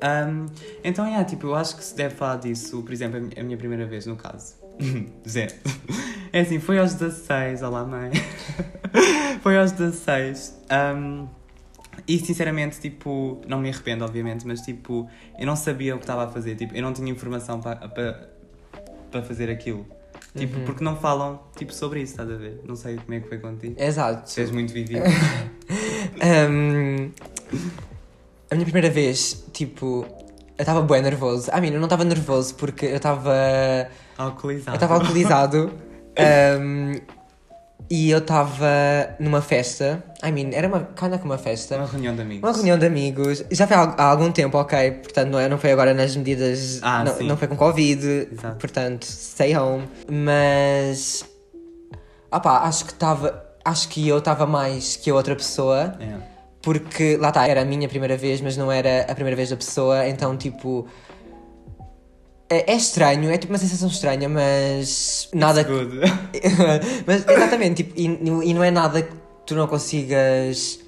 Ahm, 0.00 0.46
então, 0.84 1.04
é, 1.06 1.24
tipo, 1.24 1.48
eu 1.48 1.54
acho 1.56 1.76
que 1.76 1.84
se 1.84 1.96
deve 1.96 2.14
falar 2.14 2.36
disso, 2.36 2.82
por 2.82 2.92
exemplo, 2.92 3.18
a 3.36 3.42
minha 3.42 3.56
primeira 3.56 3.84
vez, 3.84 4.06
no 4.06 4.14
caso. 4.14 4.54
Zé. 5.28 5.48
É 6.32 6.40
assim, 6.40 6.58
foi 6.58 6.78
aos 6.78 6.94
16, 6.94 7.62
olá 7.62 7.84
mãe. 7.84 8.10
foi 9.42 9.58
aos 9.58 9.72
16. 9.72 10.58
ahm, 10.70 11.26
e 12.06 12.18
sinceramente, 12.18 12.80
tipo, 12.80 13.40
não 13.46 13.58
me 13.60 13.68
arrependo, 13.70 14.04
obviamente, 14.04 14.46
mas 14.46 14.60
tipo, 14.60 15.08
eu 15.38 15.46
não 15.46 15.56
sabia 15.56 15.94
o 15.94 15.98
que 15.98 16.04
estava 16.04 16.24
a 16.24 16.28
fazer, 16.28 16.54
tipo, 16.54 16.74
eu 16.74 16.82
não 16.82 16.92
tinha 16.92 17.10
informação 17.10 17.60
para 17.60 19.22
fazer 19.24 19.50
aquilo. 19.50 19.86
Tipo, 20.36 20.58
Uhum. 20.58 20.64
porque 20.64 20.84
não 20.84 20.96
falam 20.96 21.40
tipo 21.56 21.72
sobre 21.72 22.00
isso, 22.02 22.12
estás 22.12 22.30
a 22.30 22.36
ver? 22.36 22.60
Não 22.66 22.76
sei 22.76 22.96
como 22.96 23.14
é 23.14 23.20
que 23.20 23.28
foi 23.28 23.38
contigo. 23.38 23.74
Exato. 23.78 24.38
És 24.40 24.50
muito 24.50 24.72
vivido. 24.72 25.02
Um, 26.20 27.10
a 28.50 28.54
minha 28.54 28.64
primeira 28.64 28.90
vez, 28.90 29.44
tipo, 29.52 30.04
eu 30.56 30.62
estava 30.62 30.80
bem 30.82 31.00
nervoso. 31.02 31.50
I 31.50 31.60
mean, 31.60 31.72
eu 31.74 31.78
não 31.78 31.84
estava 31.86 32.04
nervoso 32.04 32.54
porque 32.56 32.86
eu 32.86 32.96
estava. 32.96 33.32
Alcoolizado. 34.18 34.70
Eu 34.70 34.74
estava 34.74 34.94
alcoolizado. 34.94 35.72
um, 36.60 36.92
e 37.90 38.10
eu 38.10 38.18
estava 38.18 38.66
numa 39.18 39.40
festa. 39.40 40.04
I 40.22 40.30
mean, 40.30 40.50
era 40.52 40.68
uma. 40.68 40.80
Kind 40.94 41.14
of 41.14 41.24
uma 41.24 41.38
festa. 41.38 41.76
Uma 41.76 41.86
reunião 41.86 42.14
de 42.14 42.20
amigos. 42.20 42.42
Uma 42.42 42.54
reunião 42.54 42.78
de 42.78 42.86
amigos. 42.86 43.44
Já 43.50 43.66
foi 43.66 43.76
há, 43.76 44.02
algum 44.04 44.30
tempo, 44.30 44.58
ok? 44.58 44.90
Portanto, 44.92 45.30
não, 45.30 45.38
é, 45.38 45.48
não 45.48 45.56
foi 45.56 45.72
agora 45.72 45.94
nas 45.94 46.14
medidas. 46.14 46.80
Ah, 46.82 47.02
não, 47.04 47.14
sim. 47.14 47.26
não 47.26 47.36
foi 47.36 47.48
com 47.48 47.56
Covid. 47.56 48.28
Exato. 48.30 48.56
Portanto, 48.56 49.04
stay 49.04 49.56
home. 49.56 49.88
Mas. 50.10 51.24
Ah 52.30 52.40
pá, 52.40 52.58
acho 52.64 52.84
que 52.84 52.92
estava. 52.92 53.42
Acho 53.64 53.88
que 53.88 54.06
eu 54.06 54.18
estava 54.18 54.46
mais 54.46 54.96
que 54.96 55.10
a 55.10 55.14
outra 55.14 55.34
pessoa. 55.34 55.96
É. 55.98 56.38
Porque, 56.60 57.16
lá 57.16 57.28
está, 57.28 57.46
era 57.46 57.62
a 57.62 57.64
minha 57.64 57.88
primeira 57.88 58.16
vez, 58.16 58.40
mas 58.40 58.56
não 58.56 58.70
era 58.70 59.06
a 59.08 59.14
primeira 59.14 59.36
vez 59.36 59.48
da 59.48 59.56
pessoa, 59.56 60.06
então, 60.06 60.36
tipo. 60.36 60.86
É, 62.50 62.72
é 62.72 62.76
estranho, 62.76 63.30
é 63.30 63.36
tipo 63.36 63.52
uma 63.52 63.58
sensação 63.58 63.88
estranha, 63.88 64.28
mas. 64.28 65.28
Nada. 65.34 65.62
Good. 65.62 66.00
mas, 67.06 67.28
exatamente, 67.28 67.82
tipo, 67.82 67.98
e, 67.98 68.06
e 68.50 68.54
não 68.54 68.64
é 68.64 68.70
nada 68.70 69.02
que 69.02 69.14
tu 69.46 69.54
não 69.54 69.66
consigas 69.66 70.80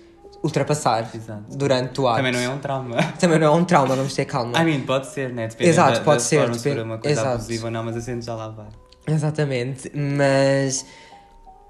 ultrapassar 0.42 1.10
Exato. 1.14 1.56
durante 1.56 2.00
o 2.00 2.08
ato. 2.08 2.16
Também 2.16 2.32
não 2.32 2.40
é 2.40 2.48
um 2.48 2.58
trauma. 2.58 2.96
Também 3.18 3.38
não 3.38 3.46
é 3.46 3.50
um 3.50 3.64
trauma, 3.64 3.94
vamos 3.94 4.14
ter 4.14 4.24
calma. 4.24 4.58
I 4.58 4.64
mean, 4.64 4.80
pode 4.80 5.06
ser, 5.06 5.30
né? 5.32 5.48
Depende 5.48 5.70
Exato, 5.70 5.98
da, 5.98 6.04
pode 6.04 6.16
das 6.18 6.22
ser, 6.22 6.54
se 6.54 6.80
uma 6.80 6.98
coisa 6.98 7.20
exato. 7.20 7.34
abusiva 7.34 7.66
ou 7.66 7.70
não, 7.70 7.84
mas 7.84 7.96
a 7.96 8.00
gente 8.00 8.24
já 8.24 8.34
lá 8.34 8.48
vai. 8.48 8.66
Exatamente, 9.06 9.90
mas 9.94 10.86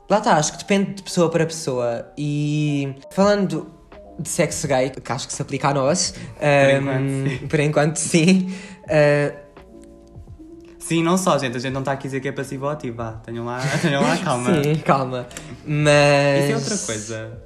lá 0.08 0.18
está, 0.18 0.36
acho 0.36 0.52
que 0.52 0.58
depende 0.58 0.94
de 0.94 1.02
pessoa 1.02 1.28
para 1.30 1.46
pessoa. 1.46 2.06
E 2.16 2.94
falando 3.10 3.68
de 4.18 4.28
sexo 4.28 4.68
gay, 4.68 4.90
que 4.90 5.12
acho 5.12 5.26
que 5.26 5.32
se 5.32 5.42
aplica 5.42 5.68
a 5.68 5.74
nós, 5.74 6.14
enquanto, 6.78 7.00
hum, 7.00 7.24
sim. 7.26 7.46
por 7.48 7.60
enquanto 7.60 7.96
sim. 7.96 8.54
uh, 8.84 9.49
Sim, 10.90 11.04
não 11.04 11.16
só, 11.16 11.38
gente. 11.38 11.56
A 11.56 11.60
gente 11.60 11.72
não 11.72 11.82
está 11.82 11.92
a 11.92 11.94
dizer 11.94 12.18
que 12.18 12.26
é 12.26 12.32
passivo 12.32 12.64
ou 12.64 12.70
ativo. 12.72 12.96
Vá, 12.96 13.12
tenham 13.12 13.44
lá, 13.44 13.60
tenham 13.80 14.02
lá 14.02 14.16
calma. 14.16 14.60
Sim, 14.60 14.74
calma. 14.84 15.24
Mas. 15.64 16.42
Isso 16.42 16.52
é 16.52 16.56
outra 16.56 16.78
coisa. 16.78 17.42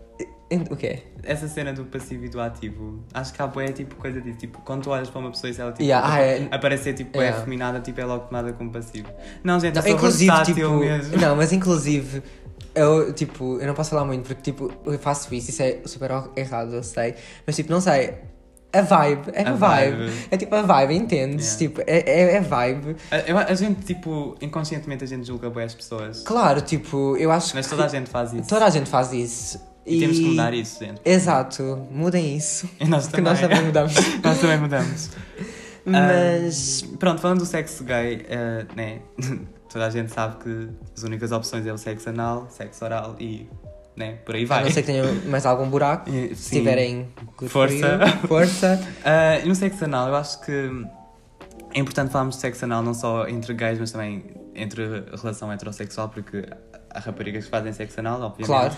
O 0.70 0.74
quê? 0.76 1.02
Essa 1.22 1.46
cena 1.46 1.70
do 1.74 1.84
passivo 1.84 2.24
e 2.24 2.30
do 2.30 2.40
ativo, 2.40 3.04
acho 3.12 3.34
que 3.34 3.42
há 3.42 3.46
boé 3.46 3.70
tipo 3.70 3.96
coisa 3.96 4.18
disso. 4.18 4.38
Tipo, 4.38 4.62
quando 4.62 4.84
tu 4.84 4.90
olhas 4.90 5.10
para 5.10 5.20
uma 5.20 5.30
pessoa 5.30 5.50
e 5.50 5.54
se 5.54 5.60
ela 5.60 5.72
tipo, 5.72 5.82
Yeah, 5.82 6.10
ah, 6.10 6.20
é- 6.22 6.48
aparecer 6.50 6.94
tipo 6.94 7.18
Yeah. 7.18 7.36
é 7.38 7.44
feminada, 7.44 7.80
tipo 7.80 8.00
é 8.00 8.04
logo 8.06 8.24
tomada 8.28 8.50
como 8.54 8.70
passivo. 8.72 9.08
Não, 9.42 9.60
gente, 9.60 9.74
Não, 9.74 9.86
inclusive, 9.88 10.42
tipo. 10.44 10.70
mesmo. 10.78 11.14
Não, 11.18 11.36
mas 11.36 11.52
inclusive. 11.52 12.22
Eu, 12.74 13.12
tipo, 13.12 13.58
eu 13.60 13.66
não 13.66 13.74
posso 13.74 13.90
falar 13.90 14.06
muito 14.06 14.26
porque, 14.26 14.40
tipo, 14.40 14.72
eu 14.86 14.98
faço 14.98 15.34
isso, 15.34 15.50
isso 15.50 15.62
é 15.62 15.80
super 15.84 16.10
errado, 16.34 16.74
eu 16.74 16.82
sei. 16.82 17.14
Mas, 17.46 17.56
tipo, 17.56 17.70
não 17.70 17.80
sei. 17.82 18.14
A 18.78 18.82
vibe, 18.82 19.30
é 19.32 19.42
a, 19.42 19.50
A 19.50 19.52
vibe. 19.54 19.96
vibe. 19.96 20.12
É 20.30 20.36
tipo 20.36 20.54
a 20.54 20.62
vibe, 20.62 20.94
entendes? 20.94 21.46
Yeah. 21.46 21.58
Tipo, 21.58 21.80
é, 21.90 21.98
é, 22.00 22.36
é 22.36 22.40
vibe. 22.40 22.96
A, 23.10 23.18
eu- 23.20 23.38
a 23.38 23.54
gente, 23.54 23.82
tipo, 23.84 24.36
inconscientemente 24.40 25.04
a 25.04 25.06
gente 25.06 25.26
julga 25.26 25.48
boé 25.50 25.64
as 25.64 25.74
pessoas. 25.74 26.22
Claro, 26.22 26.60
tipo, 26.60 27.16
eu 27.16 27.30
acho 27.30 27.54
Mas 27.54 27.66
que. 27.66 27.70
toda 27.70 27.84
a 27.84 27.88
gente 27.88 28.10
faz 28.10 28.32
isso. 28.32 28.48
Toda 28.48 28.64
a 28.66 28.70
gente 28.70 28.90
faz 28.90 29.12
isso. 29.12 29.60
E 29.86 30.00
temos 30.00 30.18
que 30.18 30.24
mudar 30.24 30.54
isso, 30.54 30.82
gente. 30.82 31.00
Exato, 31.04 31.86
mudem 31.90 32.36
isso. 32.36 32.68
E 32.80 32.86
nós 32.86 33.06
também. 33.08 33.24
nós 33.26 33.40
também 33.40 33.62
mudamos. 33.62 33.94
nós 34.24 34.38
também 34.40 34.58
mudamos. 34.58 35.10
Mas. 35.84 36.82
Pronto, 36.98 37.20
falando 37.20 37.40
do 37.40 37.46
sexo 37.46 37.84
gay, 37.84 38.24
eh, 38.28 38.64
né? 38.74 38.98
Toda 39.70 39.86
a 39.86 39.90
gente 39.90 40.12
sabe 40.12 40.36
que 40.42 40.68
as 40.96 41.02
únicas 41.02 41.32
opções 41.32 41.66
é 41.66 41.72
o 41.72 41.76
sexo 41.78 42.08
anal, 42.08 42.46
sexo 42.50 42.84
oral 42.84 43.16
e. 43.20 43.46
né? 43.96 44.12
Por 44.24 44.34
aí 44.34 44.44
A 44.44 44.46
vai. 44.46 44.64
não 44.64 44.70
ser 44.70 44.82
que 44.82 44.86
tenham 44.86 45.06
mais 45.26 45.46
algum 45.46 45.68
buraco. 45.68 46.10
Eh, 46.12 46.28
Se 46.34 46.50
sim. 46.50 46.56
tiverem 46.58 47.08
Força. 47.48 47.74
you. 47.74 48.18
Força. 48.28 48.80
Ah, 49.04 49.38
e 49.38 49.48
no 49.48 49.54
sexo 49.54 49.84
anal, 49.84 50.08
eu 50.08 50.16
acho 50.16 50.40
que 50.44 50.52
é 51.74 51.78
importante 51.80 52.10
falarmos 52.12 52.36
de 52.36 52.40
sexo 52.40 52.64
anal 52.64 52.82
não 52.82 52.94
só 52.94 53.26
entre 53.28 53.52
gays, 53.54 53.78
mas 53.78 53.90
também 53.92 54.24
entre 54.54 54.82
a 55.12 55.16
relação 55.16 55.50
heterossexual, 55.52 56.08
porque 56.08 56.44
há 56.90 57.00
raparigas 57.00 57.44
que 57.44 57.50
fazem 57.50 57.72
sexo 57.72 57.98
anal, 58.00 58.20
obviamente. 58.20 58.46
Claro. 58.46 58.76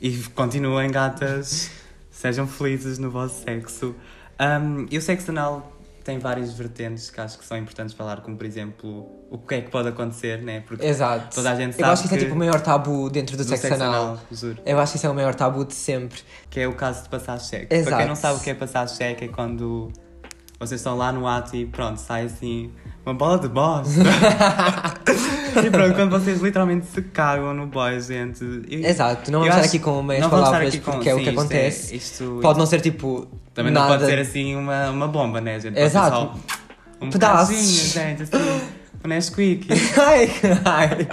E 0.00 0.16
continuem 0.34 0.90
gatas, 0.90 1.70
sejam 2.10 2.46
felizes 2.46 2.98
no 2.98 3.10
vosso 3.10 3.42
sexo. 3.44 3.94
Um, 4.40 4.86
e 4.90 4.96
o 4.98 5.02
sexo 5.02 5.30
anal, 5.30 5.70
tem 6.02 6.18
várias 6.18 6.52
vertentes 6.52 7.10
que 7.10 7.20
acho 7.20 7.38
que 7.38 7.44
são 7.44 7.56
importantes 7.56 7.94
falar, 7.94 8.20
como 8.20 8.36
por 8.36 8.46
exemplo, 8.46 9.06
o 9.30 9.38
que 9.38 9.54
é 9.54 9.60
que 9.62 9.70
pode 9.70 9.88
acontecer, 9.88 10.42
né? 10.42 10.62
Porque 10.66 10.84
Exato. 10.84 11.34
toda 11.34 11.50
a 11.50 11.54
gente 11.54 11.74
Eu 11.74 11.80
sabe 11.80 11.92
acho 11.92 12.02
que 12.02 12.06
isso 12.08 12.16
é 12.16 12.18
tipo 12.18 12.34
o 12.34 12.38
maior 12.38 12.60
tabu 12.60 13.08
dentro 13.10 13.36
do, 13.36 13.44
do 13.44 13.56
sexo, 13.56 13.74
anal. 13.74 14.18
juro. 14.30 14.58
Eu 14.64 14.78
acho 14.78 14.92
que 14.92 14.98
isso 14.98 15.06
é 15.06 15.10
o 15.10 15.14
maior 15.14 15.34
tabu 15.34 15.64
de 15.64 15.74
sempre. 15.74 16.20
Que 16.50 16.60
é 16.60 16.68
o 16.68 16.74
caso 16.74 17.04
de 17.04 17.08
passar 17.08 17.38
cheque. 17.40 17.66
Para 17.66 17.76
Exato. 17.78 17.96
quem 17.96 18.06
não 18.06 18.16
sabe 18.16 18.38
o 18.38 18.42
que 18.42 18.50
é 18.50 18.54
passar 18.54 18.88
cheque, 18.88 19.24
é 19.24 19.28
quando 19.28 19.92
vocês 20.66 20.80
estão 20.80 20.96
lá 20.96 21.12
no 21.12 21.26
ato 21.26 21.56
e 21.56 21.66
pronto, 21.66 21.98
sai 21.98 22.24
assim 22.26 22.70
uma 23.04 23.14
bola 23.14 23.38
de 23.38 23.48
bosta. 23.48 24.00
e 25.64 25.70
pronto, 25.70 25.94
quando 25.94 26.10
vocês 26.10 26.40
literalmente 26.40 26.86
se 26.86 27.02
cagam 27.02 27.52
no 27.52 27.66
boy, 27.66 28.00
gente. 28.00 28.44
E- 28.68 28.86
Exato, 28.86 29.30
não 29.30 29.40
eu 29.40 29.50
vamos 29.50 29.56
estar 29.56 29.60
acho- 29.60 29.68
aqui 29.68 29.78
com 29.80 30.02
meias 30.02 30.26
palavras 30.26 30.76
com- 30.76 30.92
porque 30.92 31.08
é 31.08 31.14
o 31.14 31.18
sim, 31.18 31.24
que 31.24 31.30
isto 31.30 31.40
acontece. 31.40 31.96
isto, 31.96 32.38
Pode 32.40 32.58
não 32.58 32.66
ser 32.66 32.80
tipo. 32.80 33.26
Também 33.52 33.72
nada... 33.72 33.88
não 33.88 33.98
pode 33.98 34.10
ser 34.10 34.18
assim 34.18 34.54
uma, 34.56 34.90
uma 34.90 35.08
bomba, 35.08 35.40
né, 35.40 35.54
gente? 35.60 35.74
Pode 35.74 35.80
ser 35.80 35.84
Exato. 35.98 36.16
só 36.16 36.34
Um 37.00 37.10
pedacinho, 37.10 37.92
gente, 37.92 38.22
assim. 38.22 38.60
Um 39.04 39.08
Nesquik. 39.08 39.66
ai, 40.00 40.30
ai. 40.64 41.08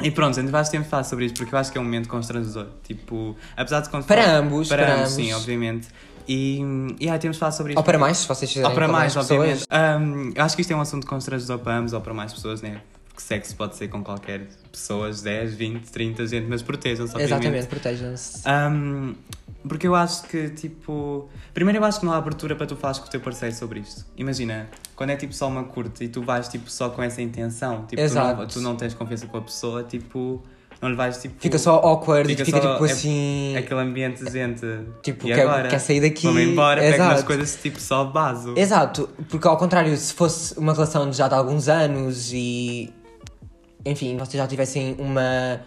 E 0.00 0.10
pronto, 0.10 0.34
gente, 0.34 0.50
vais 0.50 0.68
tempo 0.68 0.88
falar 0.88 1.04
sobre 1.04 1.26
isto 1.26 1.36
porque 1.36 1.54
eu 1.54 1.58
acho 1.58 1.70
que 1.70 1.78
é 1.78 1.80
um 1.80 1.84
momento 1.84 2.08
constrangedor. 2.08 2.66
Tipo, 2.82 3.36
apesar 3.56 3.80
de 3.80 3.88
Para 3.90 4.36
ambos, 4.38 4.68
para, 4.68 4.82
para 4.82 4.94
ambos, 4.94 5.12
ambos. 5.12 5.24
sim, 5.26 5.32
obviamente. 5.34 5.88
E, 6.26 6.60
e 7.00 7.08
aí 7.08 7.18
temos 7.18 7.36
de 7.36 7.40
falar 7.40 7.52
sobre 7.52 7.72
isto. 7.72 7.78
Ou 7.78 7.84
para 7.84 7.98
mais, 7.98 8.18
se 8.18 8.28
vocês 8.28 8.50
fizerem 8.50 8.68
Ou 8.68 8.74
para 8.74 8.88
mais, 8.88 9.14
pessoas. 9.14 9.30
obviamente. 9.30 9.66
Ahm, 9.70 10.32
eu 10.34 10.44
acho 10.44 10.56
que 10.56 10.62
isto 10.62 10.72
é 10.72 10.76
um 10.76 10.80
assunto 10.80 11.06
constrangedor 11.06 11.58
para 11.58 11.76
ambos 11.76 11.92
ou 11.92 12.00
para 12.00 12.14
mais 12.14 12.32
pessoas, 12.32 12.62
né? 12.62 12.80
Porque 13.08 13.22
sexo 13.22 13.54
pode 13.56 13.76
ser 13.76 13.88
com 13.88 14.02
qualquer 14.02 14.46
pessoas, 14.70 15.20
10, 15.22 15.54
20, 15.54 15.90
30 15.90 16.26
gente, 16.26 16.46
mas 16.48 16.62
protejam-se, 16.62 17.12
obviamente. 17.12 17.32
Exatamente, 17.32 17.66
protejam-se. 17.66 18.48
Ahm, 18.48 19.14
porque 19.68 19.86
eu 19.86 19.94
acho 19.94 20.24
que, 20.24 20.48
tipo. 20.50 21.28
Primeiro, 21.54 21.78
eu 21.78 21.84
acho 21.84 22.00
que 22.00 22.06
não 22.06 22.12
há 22.12 22.16
abertura 22.16 22.56
para 22.56 22.66
tu 22.66 22.74
falares 22.76 22.98
com 22.98 23.06
o 23.06 23.10
teu 23.10 23.20
parceiro 23.20 23.54
sobre 23.54 23.80
isto. 23.80 24.04
Imagina, 24.16 24.68
quando 24.96 25.10
é 25.10 25.16
tipo 25.16 25.32
só 25.32 25.46
uma 25.48 25.64
curta 25.64 26.02
e 26.02 26.08
tu 26.08 26.22
vais 26.22 26.48
tipo 26.48 26.70
só 26.70 26.90
com 26.90 27.02
essa 27.02 27.22
intenção, 27.22 27.84
tipo, 27.86 27.90
tu 27.90 27.96
não, 27.96 28.04
Exato. 28.04 28.46
tu 28.46 28.60
não 28.60 28.76
tens 28.76 28.94
confiança 28.94 29.26
com 29.26 29.36
a 29.36 29.42
pessoa, 29.42 29.84
tipo. 29.84 30.42
Não 30.82 30.90
lhe 30.90 30.96
vais 30.96 31.16
tipo. 31.22 31.36
Fica 31.38 31.58
só 31.58 31.76
awkward 31.76 32.28
Fica 32.28 32.42
e 32.42 32.44
fica 32.44 32.60
só- 32.60 32.72
tipo 32.72 32.84
é- 32.86 32.90
assim. 32.92 33.56
Aquele 33.56 33.80
ambiente, 33.80 34.28
gente. 34.30 34.66
Tipo, 35.00 35.26
quer, 35.28 35.42
agora? 35.42 35.68
quer 35.68 35.78
sair 35.78 36.00
daqui. 36.00 36.26
Vamos 36.26 36.42
embora, 36.42 36.80
pega 36.80 36.94
Exato. 36.96 37.10
umas 37.14 37.22
coisas 37.22 37.58
tipo 37.62 37.80
só 37.80 38.04
base. 38.04 38.52
Exato, 38.56 39.08
porque 39.28 39.46
ao 39.46 39.56
contrário, 39.56 39.96
se 39.96 40.12
fosse 40.12 40.58
uma 40.58 40.72
relação 40.74 41.08
de 41.08 41.16
já 41.16 41.28
de 41.28 41.34
alguns 41.34 41.68
anos 41.68 42.32
e. 42.32 42.92
Enfim, 43.86 44.16
vocês 44.16 44.34
já 44.34 44.46
tivessem 44.48 44.96
uma 44.98 45.60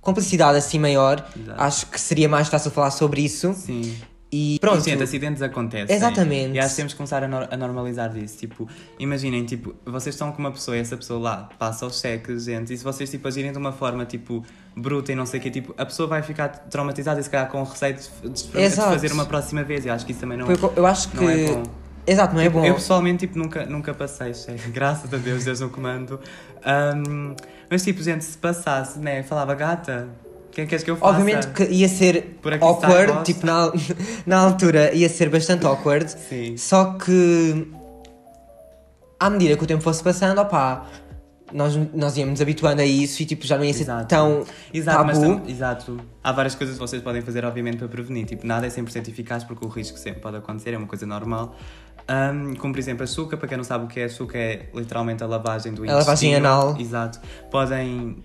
cumplicidade 0.00 0.58
assim 0.58 0.78
maior, 0.78 1.26
Exato. 1.34 1.62
acho 1.62 1.86
que 1.86 2.00
seria 2.00 2.28
mais 2.28 2.48
fácil 2.48 2.70
falar 2.70 2.90
sobre 2.90 3.22
isso. 3.22 3.52
Sim. 3.54 3.94
E 4.30 4.58
pronto. 4.60 4.84
Gente, 4.84 5.02
acidentes 5.02 5.40
acontecem. 5.40 5.96
Exatamente. 5.96 6.54
E 6.54 6.58
acho 6.58 6.70
que 6.70 6.76
temos 6.76 6.92
que 6.92 6.96
começar 6.98 7.24
a, 7.24 7.28
nor- 7.28 7.48
a 7.50 7.56
normalizar 7.56 8.10
disso. 8.10 8.36
Tipo, 8.36 8.68
imaginem, 8.98 9.44
tipo, 9.46 9.74
vocês 9.86 10.14
estão 10.14 10.30
com 10.32 10.38
uma 10.38 10.52
pessoa 10.52 10.76
e 10.76 10.80
essa 10.80 10.96
pessoa 10.98 11.18
lá 11.18 11.48
passa 11.58 11.86
os 11.86 11.98
cheques, 11.98 12.44
gente, 12.44 12.74
e 12.74 12.76
se 12.76 12.84
vocês, 12.84 13.10
tipo, 13.10 13.26
agirem 13.26 13.52
de 13.52 13.56
uma 13.58 13.72
forma, 13.72 14.04
tipo, 14.04 14.44
bruta 14.76 15.12
e 15.12 15.14
não 15.14 15.24
sei 15.24 15.40
o 15.40 15.42
quê, 15.42 15.50
tipo, 15.50 15.74
a 15.78 15.86
pessoa 15.86 16.06
vai 16.06 16.20
ficar 16.22 16.48
traumatizada 16.48 17.18
e 17.18 17.22
se 17.22 17.30
calhar 17.30 17.48
com 17.48 17.62
receio 17.62 17.94
de, 17.94 18.28
de- 18.30 18.70
fazer 18.76 19.12
uma 19.12 19.24
próxima 19.24 19.62
vez. 19.64 19.86
E 19.86 19.90
acho 19.90 20.04
que 20.04 20.12
isso 20.12 20.20
também 20.20 20.36
não, 20.36 20.50
eu, 20.50 20.72
eu 20.76 20.86
acho 20.86 21.08
que. 21.08 21.16
não 21.16 21.28
é 21.30 21.46
bom. 21.46 21.62
Exato, 22.06 22.34
não 22.34 22.40
é 22.42 22.48
bom. 22.50 22.64
Eu 22.64 22.74
pessoalmente, 22.74 23.26
tipo, 23.26 23.38
nunca, 23.38 23.64
nunca 23.64 23.94
passei 23.94 24.32
cheque. 24.34 24.70
Graças 24.70 25.12
a 25.12 25.16
Deus, 25.16 25.44
Deus 25.44 25.60
no 25.60 25.70
comando. 25.70 26.20
Ahm, 26.64 27.34
mas, 27.70 27.82
tipo, 27.82 28.02
gente, 28.02 28.24
se 28.24 28.36
passasse, 28.36 28.98
né, 28.98 29.22
falava 29.22 29.54
gata, 29.54 30.08
o 30.60 30.60
que 30.60 30.62
é 30.62 30.64
que 30.64 30.70
queres 30.70 30.84
que 30.84 30.90
eu 30.90 30.96
faça? 30.96 31.12
Obviamente 31.18 31.46
que 31.48 31.64
ia 31.64 31.88
ser 31.88 32.38
awkward, 32.60 33.24
tipo, 33.24 33.46
na, 33.46 33.72
na 34.26 34.38
altura 34.38 34.92
ia 34.94 35.08
ser 35.08 35.28
bastante 35.30 35.64
awkward, 35.66 36.10
Sim. 36.10 36.56
só 36.56 36.94
que 36.98 37.68
à 39.20 39.30
medida 39.30 39.56
que 39.56 39.64
o 39.64 39.66
tempo 39.66 39.82
fosse 39.82 40.02
passando, 40.02 40.40
opá, 40.40 40.86
nós, 41.52 41.74
nós 41.94 42.16
íamos 42.16 42.40
habituando 42.40 42.82
a 42.82 42.84
isso 42.84 43.22
e 43.22 43.26
tipo, 43.26 43.46
já 43.46 43.56
não 43.56 43.64
ia 43.64 43.72
ser 43.72 43.82
Exato. 43.82 44.06
tão 44.08 44.44
Exato, 44.72 45.04
mas 45.04 45.18
tabu. 45.18 45.36
tam- 45.40 45.48
exato. 45.48 46.00
Há 46.22 46.32
várias 46.32 46.54
coisas 46.54 46.76
que 46.76 46.80
vocês 46.80 47.02
podem 47.02 47.22
fazer, 47.22 47.44
obviamente, 47.44 47.78
para 47.78 47.88
prevenir. 47.88 48.26
Tipo, 48.26 48.46
nada 48.46 48.66
é 48.66 48.70
100% 48.70 49.08
eficaz 49.08 49.44
porque 49.44 49.64
o 49.64 49.68
risco 49.68 49.98
sempre 49.98 50.20
pode 50.20 50.36
acontecer, 50.36 50.74
é 50.74 50.78
uma 50.78 50.86
coisa 50.86 51.06
normal. 51.06 51.56
Ahm, 52.06 52.54
como, 52.56 52.72
por 52.74 52.78
exemplo, 52.78 53.02
a 53.02 53.04
açúcar. 53.04 53.36
Para 53.38 53.48
quem 53.48 53.56
não 53.56 53.64
sabe 53.64 53.86
o 53.86 53.88
que 53.88 53.98
é 53.98 54.04
açúcar, 54.04 54.36
é 54.38 54.66
literalmente 54.74 55.22
a 55.22 55.26
lavagem 55.26 55.72
do 55.72 55.84
A 55.84 55.86
lavagem 55.94 56.30
intestino. 56.32 56.36
anal. 56.46 56.76
Exato. 56.78 57.18
Podem 57.50 58.22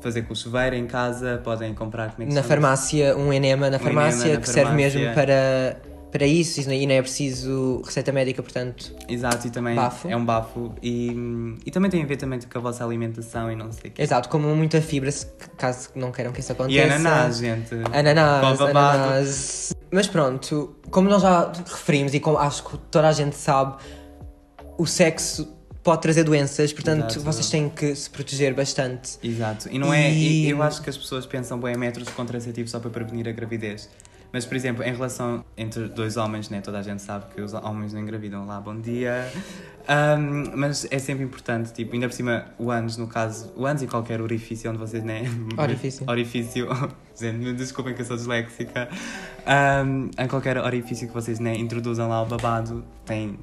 fazer 0.00 0.22
com 0.22 0.32
o 0.32 0.36
chuveiro 0.36 0.76
em 0.76 0.86
casa, 0.86 1.40
podem 1.42 1.74
comprar, 1.74 2.12
como 2.12 2.22
é 2.24 2.26
que 2.26 2.34
na 2.34 2.42
farmácia, 2.42 3.16
um 3.16 3.32
enema 3.32 3.68
na 3.70 3.76
Um 3.76 3.80
farmácia 3.80 4.20
enema 4.22 4.34
na 4.36 4.40
que 4.40 4.48
serve 4.48 4.70
farmácia. 4.70 5.00
mesmo 5.00 5.14
para, 5.14 5.76
para 6.12 6.26
isso 6.26 6.60
e 6.70 6.86
não 6.86 6.94
é 6.94 7.02
preciso 7.02 7.82
receita 7.84 8.12
médica, 8.12 8.42
portanto. 8.42 8.94
Exato, 9.08 9.46
e 9.46 9.50
também 9.50 9.74
Bafo. 9.74 10.08
é 10.08 10.16
um 10.16 10.24
bafo. 10.24 10.72
E, 10.82 11.56
e 11.66 11.70
também 11.70 11.90
tem 11.90 12.02
a 12.02 12.06
ver 12.06 12.16
também 12.16 12.38
com 12.40 12.58
a 12.58 12.62
vossa 12.62 12.84
alimentação 12.84 13.50
e 13.50 13.56
não 13.56 13.72
sei 13.72 13.90
o 13.90 13.92
quê. 13.94 14.02
Exato, 14.02 14.28
como 14.28 14.48
muita 14.54 14.80
fibra, 14.80 15.10
se- 15.10 15.26
caso 15.56 15.88
não 15.94 16.10
queiram 16.12 16.32
que 16.32 16.40
isso 16.40 16.52
aconteça. 16.52 16.78
E 16.78 16.80
ananás, 16.90 17.38
gente. 17.38 17.74
Ananás, 17.92 18.58
babado. 18.58 18.98
ananás. 19.02 19.74
Mas 19.92 20.06
pronto, 20.06 20.76
como 20.90 21.08
nós 21.10 21.22
já 21.22 21.50
referimos 21.66 22.14
e 22.14 22.20
como 22.20 22.38
acho 22.38 22.62
que 22.64 22.78
toda 22.90 23.08
a 23.08 23.12
gente 23.12 23.34
sabe, 23.36 23.76
o 24.78 24.86
sexo 24.86 25.57
pode 25.88 26.02
trazer 26.02 26.22
doenças, 26.22 26.70
portanto 26.70 27.12
Exato. 27.12 27.20
vocês 27.24 27.48
têm 27.48 27.70
que 27.70 27.94
se 27.94 28.10
proteger 28.10 28.52
bastante. 28.52 29.18
Exato. 29.22 29.70
E 29.72 29.78
não 29.78 29.92
é. 29.94 30.12
E- 30.12 30.46
Eu 30.50 30.62
acho 30.62 30.82
que 30.82 30.90
as 30.90 30.98
pessoas 30.98 31.24
pensam 31.24 31.58
bem 31.58 31.74
em 31.74 31.78
métodos 31.78 32.10
contraceptivos 32.10 32.70
só 32.70 32.78
para 32.78 32.90
prevenir 32.90 33.26
a 33.26 33.32
gravidez. 33.32 33.88
Mas, 34.30 34.44
por 34.44 34.54
exemplo, 34.54 34.84
em 34.84 34.92
relação 34.92 35.42
entre 35.56 35.88
dois 35.88 36.18
homens, 36.18 36.50
né, 36.50 36.60
toda 36.60 36.78
a 36.78 36.82
gente 36.82 37.00
sabe 37.00 37.24
que 37.34 37.40
os 37.40 37.54
homens 37.54 37.94
não 37.94 38.02
engravidam 38.02 38.44
lá, 38.46 38.60
bom 38.60 38.78
dia. 38.78 39.32
Ahm, 39.88 40.52
mas 40.54 40.86
é 40.90 40.98
sempre 40.98 41.24
importante, 41.24 41.72
tipo, 41.72 41.94
ainda 41.94 42.06
por 42.06 42.14
cima, 42.14 42.44
o 42.58 42.70
ânus, 42.70 42.98
no 42.98 43.06
caso, 43.06 43.50
o 43.56 43.64
ânus 43.64 43.80
e 43.80 43.86
qualquer 43.86 44.20
orifício 44.20 44.68
onde 44.68 44.78
vocês, 44.78 45.02
né? 45.02 45.22
Orifício. 45.56 46.04
Orifício. 46.06 46.68
Gente, 47.18 47.38
me 47.38 47.54
desculpem 47.54 47.94
que 47.94 48.02
eu 48.02 48.04
sou 48.04 48.16
disléxica. 48.18 48.90
Ahm, 49.46 50.10
em 50.18 50.28
qualquer 50.28 50.58
orifício 50.58 51.08
que 51.08 51.14
vocês, 51.14 51.40
né, 51.40 51.56
introduzam 51.56 52.10
lá 52.10 52.22
o 52.22 52.26
babado, 52.26 52.84
tem 53.06 53.38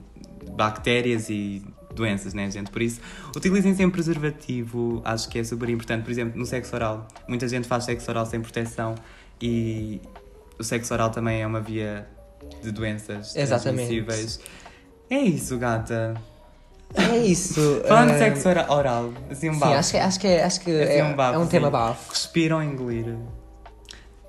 bactérias 0.55 1.29
e 1.31 1.63
doenças, 1.95 2.33
né, 2.33 2.49
gente? 2.51 2.69
Por 2.69 2.81
isso, 2.81 2.99
utilizem 3.35 3.73
sempre 3.73 3.93
preservativo, 3.93 5.01
acho 5.03 5.27
que 5.29 5.39
é 5.39 5.43
super 5.43 5.69
importante. 5.69 6.03
Por 6.03 6.11
exemplo, 6.11 6.37
no 6.37 6.45
sexo 6.45 6.75
oral, 6.75 7.07
muita 7.27 7.47
gente 7.47 7.67
faz 7.67 7.85
sexo 7.85 8.09
oral 8.11 8.25
sem 8.25 8.41
proteção 8.41 8.95
e 9.41 9.99
o 10.59 10.63
sexo 10.63 10.93
oral 10.93 11.09
também 11.09 11.41
é 11.41 11.47
uma 11.47 11.61
via 11.61 12.07
de 12.61 12.71
doenças 12.71 13.35
Exatamente. 13.35 13.87
transmissíveis. 13.87 14.39
É 15.09 15.17
isso, 15.19 15.57
gata. 15.57 16.13
É 16.93 17.17
isso. 17.17 17.81
Falando 17.87 18.09
de 18.09 18.15
ah, 18.15 18.19
sexo 18.19 18.47
ora- 18.47 18.71
oral, 18.71 19.13
assim 19.29 19.49
um 19.49 19.53
Sim, 19.53 19.59
bafo. 19.59 19.73
acho 19.73 19.91
que, 19.91 19.97
acho 19.97 20.19
que, 20.19 20.27
é- 20.27 20.43
acho 20.43 20.61
que 20.61 20.71
Assim, 20.81 20.93
é, 20.93 21.03
um 21.03 21.15
bafo, 21.15 21.35
é 21.35 21.37
um 21.39 21.47
tema 21.47 21.67
sim. 21.67 21.71
bafo. 21.71 22.09
Respiram 22.11 22.57
ou 22.57 22.63
engolir? 22.63 23.15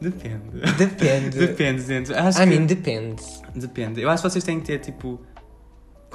Depende. 0.01 0.61
Depende. 0.77 1.39
Depende, 1.39 1.83
gente. 1.83 2.13
Acho 2.13 2.39
I 2.43 2.45
que... 2.45 2.47
mean, 2.51 2.67
depende. 2.67 3.23
Depende. 3.55 4.03
Eu 4.03 4.11
acho 4.11 4.23
que 4.23 4.31
vocês 4.31 4.45
têm 4.45 4.61
que 4.61 4.67
ter, 4.67 4.79
tipo, 4.79 5.21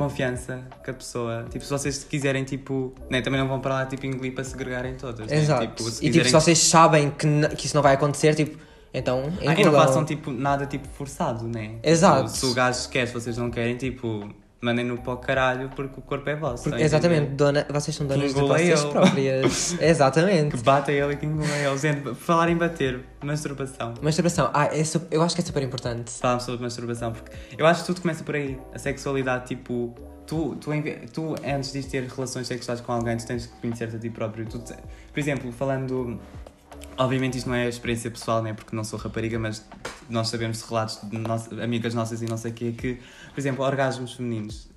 confiança 0.09 0.63
com 0.83 0.91
a 0.91 0.93
pessoa. 0.93 1.45
Tipo, 1.49 1.63
se 1.63 1.71
vocês 1.71 2.03
quiserem, 2.03 2.43
tipo... 2.43 2.93
Né, 3.09 3.21
também 3.21 3.39
não 3.39 3.47
vão 3.47 3.59
para 3.59 3.73
lá, 3.73 3.85
tipo, 3.85 4.05
engolir 4.05 4.33
para 4.33 4.43
segregarem 4.43 4.95
todas. 4.95 5.27
né? 5.27 5.37
Exato. 5.37 5.67
Tipo, 5.67 5.83
se 5.83 5.89
e 5.89 6.09
tipo, 6.09 6.23
quiserem... 6.23 6.25
se 6.25 6.31
vocês 6.33 6.59
sabem 6.59 7.11
que, 7.11 7.55
que 7.55 7.65
isso 7.65 7.75
não 7.75 7.83
vai 7.83 7.93
acontecer, 7.95 8.35
tipo, 8.35 8.57
então. 8.93 9.23
Ah, 9.45 9.53
e 9.53 9.63
não 9.63 9.71
façam, 9.71 10.03
tipo, 10.03 10.31
nada, 10.31 10.65
tipo, 10.65 10.87
forçado, 10.89 11.47
né? 11.47 11.75
Exato. 11.83 12.25
Tipo, 12.25 12.37
se 12.37 12.45
o 12.45 12.53
gajo 12.53 12.89
quer, 12.89 13.07
se 13.07 13.13
vocês 13.13 13.37
não 13.37 13.49
querem, 13.49 13.77
tipo... 13.77 14.29
Mandem-no 14.61 14.97
para 14.99 15.13
o 15.13 15.17
caralho 15.17 15.69
porque 15.75 15.99
o 15.99 16.03
corpo 16.03 16.29
é 16.29 16.35
vosso. 16.35 16.63
Porque- 16.63 16.77
tá 16.77 16.85
exatamente, 16.85 17.31
dona, 17.31 17.65
vocês 17.69 17.95
são 17.95 18.05
donas 18.05 18.33
de 18.33 18.39
vocês 18.39 18.83
eu. 18.83 18.89
próprias. 18.89 19.75
exatamente. 19.81 20.55
Que 20.55 20.63
bata 20.63 20.91
ele 20.91 21.13
e 21.13 21.17
que 21.17 21.25
engula 21.25 21.47
ele. 21.49 22.15
Falar 22.15 22.47
em 22.49 22.55
bater, 22.55 22.99
masturbação. 23.23 23.95
Masturbação, 24.01 24.51
ah, 24.53 24.65
é 24.67 24.83
eu 25.09 25.23
acho 25.23 25.33
que 25.35 25.41
é 25.41 25.45
super 25.45 25.63
importante. 25.63 26.11
Falámos 26.11 26.43
sobre 26.43 26.61
masturbação, 26.61 27.11
porque 27.11 27.31
eu 27.57 27.65
acho 27.65 27.81
que 27.81 27.87
tudo 27.87 28.01
começa 28.01 28.23
por 28.23 28.35
aí. 28.35 28.57
A 28.71 28.77
sexualidade, 28.77 29.47
tipo, 29.47 29.95
tu, 30.27 30.55
tu, 30.55 30.71
tu 31.11 31.35
antes 31.43 31.73
de 31.73 31.83
ter 31.83 32.03
relações 32.03 32.47
sexuais 32.47 32.79
com 32.81 32.91
alguém, 32.91 33.17
tu 33.17 33.25
tens 33.25 33.47
que 33.47 33.61
conhecer-te 33.61 33.95
a 33.95 33.99
ti 33.99 34.09
próprio. 34.09 34.45
Tu 34.45 34.59
por 34.59 35.19
exemplo, 35.19 35.51
falando. 35.51 36.19
Obviamente 36.97 37.37
isto 37.37 37.49
não 37.49 37.55
é 37.55 37.67
experiência 37.67 38.11
pessoal, 38.11 38.43
né? 38.43 38.53
Porque 38.53 38.75
não 38.75 38.83
sou 38.83 38.99
rapariga, 38.99 39.39
mas 39.39 39.65
nós 40.09 40.27
sabemos 40.27 40.59
de 40.59 40.69
relatos 40.69 40.99
de 41.09 41.61
amigas 41.61 41.93
nossas 41.93 42.21
e 42.21 42.25
não 42.25 42.37
sei 42.37 42.51
o 42.51 42.53
quê, 42.53 42.75
que, 42.77 42.99
por 43.33 43.39
exemplo, 43.39 43.63
orgasmos 43.65 44.13
femininos. 44.13 44.69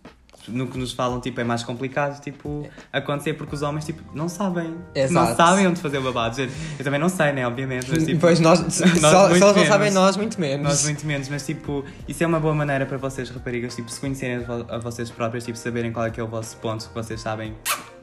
No 0.46 0.66
que 0.66 0.76
nos 0.76 0.92
falam, 0.92 1.22
tipo, 1.22 1.40
é 1.40 1.44
mais 1.44 1.62
complicado, 1.62 2.20
tipo, 2.20 2.68
acontecer 2.92 3.32
porque 3.32 3.54
os 3.54 3.62
homens, 3.62 3.86
tipo, 3.86 4.02
não 4.14 4.28
sabem. 4.28 4.68
Não 4.94 5.02
Exato. 5.02 5.36
sabem 5.36 5.66
onde 5.66 5.80
fazer 5.80 5.96
o 5.96 6.02
babado. 6.02 6.38
Eu 6.42 6.84
também 6.84 7.00
não 7.00 7.08
sei, 7.08 7.32
né? 7.32 7.46
Obviamente, 7.46 7.86
mas, 7.90 8.04
tipo, 8.04 8.20
pois 8.20 8.40
nós, 8.40 8.58
só, 8.58 8.84
muito 8.84 9.00
só 9.00 9.30
eles 9.30 9.40
não 9.56 9.64
sabem, 9.66 9.90
nós 9.90 10.18
muito 10.18 10.38
menos. 10.38 10.62
nós 10.68 10.84
muito 10.84 11.06
menos, 11.06 11.30
mas 11.30 11.46
tipo, 11.46 11.82
isso 12.06 12.22
é 12.22 12.26
uma 12.26 12.38
boa 12.38 12.54
maneira 12.54 12.84
para 12.84 12.98
vocês, 12.98 13.30
raparigas, 13.30 13.74
tipo, 13.74 13.90
se 13.90 13.98
conhecerem 13.98 14.36
a 14.36 14.40
vo- 14.40 14.66
a 14.68 14.78
vocês 14.78 15.10
próprias, 15.10 15.46
tipo, 15.46 15.56
saberem 15.56 15.90
qual 15.90 16.04
é 16.04 16.10
que 16.10 16.20
é 16.20 16.22
o 16.22 16.28
vosso 16.28 16.58
ponto, 16.58 16.86
que 16.90 16.94
vocês 16.94 17.22
sabem, 17.22 17.54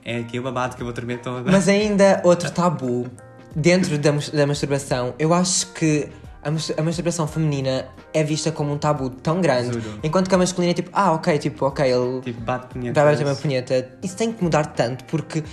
é 0.04 0.18
aqui 0.18 0.40
o 0.40 0.42
babado 0.42 0.76
que 0.76 0.82
eu 0.82 0.86
vou 0.86 0.94
tremer 0.94 1.20
toda. 1.20 1.52
Mas 1.52 1.68
ainda 1.70 2.22
outro 2.24 2.50
tabu 2.50 3.08
dentro 3.56 4.00
da, 4.00 4.10
da 4.34 4.48
masturbação, 4.48 5.14
eu 5.20 5.32
acho 5.32 5.68
que 5.74 6.10
a, 6.44 6.52
mas- 6.52 6.72
a 6.78 6.82
masturbação 6.82 7.28
feminina 7.28 7.86
é 8.14 8.24
vista 8.24 8.52
como 8.52 8.72
um 8.74 8.78
tabu 8.78 9.10
tão 9.10 9.42
grande, 9.42 9.74
Juro. 9.80 10.00
enquanto 10.04 10.28
que 10.30 10.36
a 10.36 10.38
masculina 10.38 10.72
é 10.72 10.74
tipo, 10.74 10.90
ah, 10.94 11.12
ok, 11.14 11.38
tipo, 11.38 11.66
ok, 11.66 11.86
ele 11.86 12.22
Tipo, 12.22 12.42
bate 12.42 12.68
punheta. 12.68 13.04
vai 13.04 13.14
bater 13.14 13.26
uma 13.26 13.36
punheta. 13.36 13.90
Isso 14.02 14.16
tem 14.18 14.32
que 14.34 14.44
mudar 14.44 14.66
tanto 14.68 15.04
porque 15.06 15.44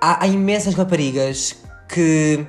há, 0.00 0.24
há 0.24 0.26
imensas 0.26 0.74
raparigas 0.74 1.56
que. 1.88 2.46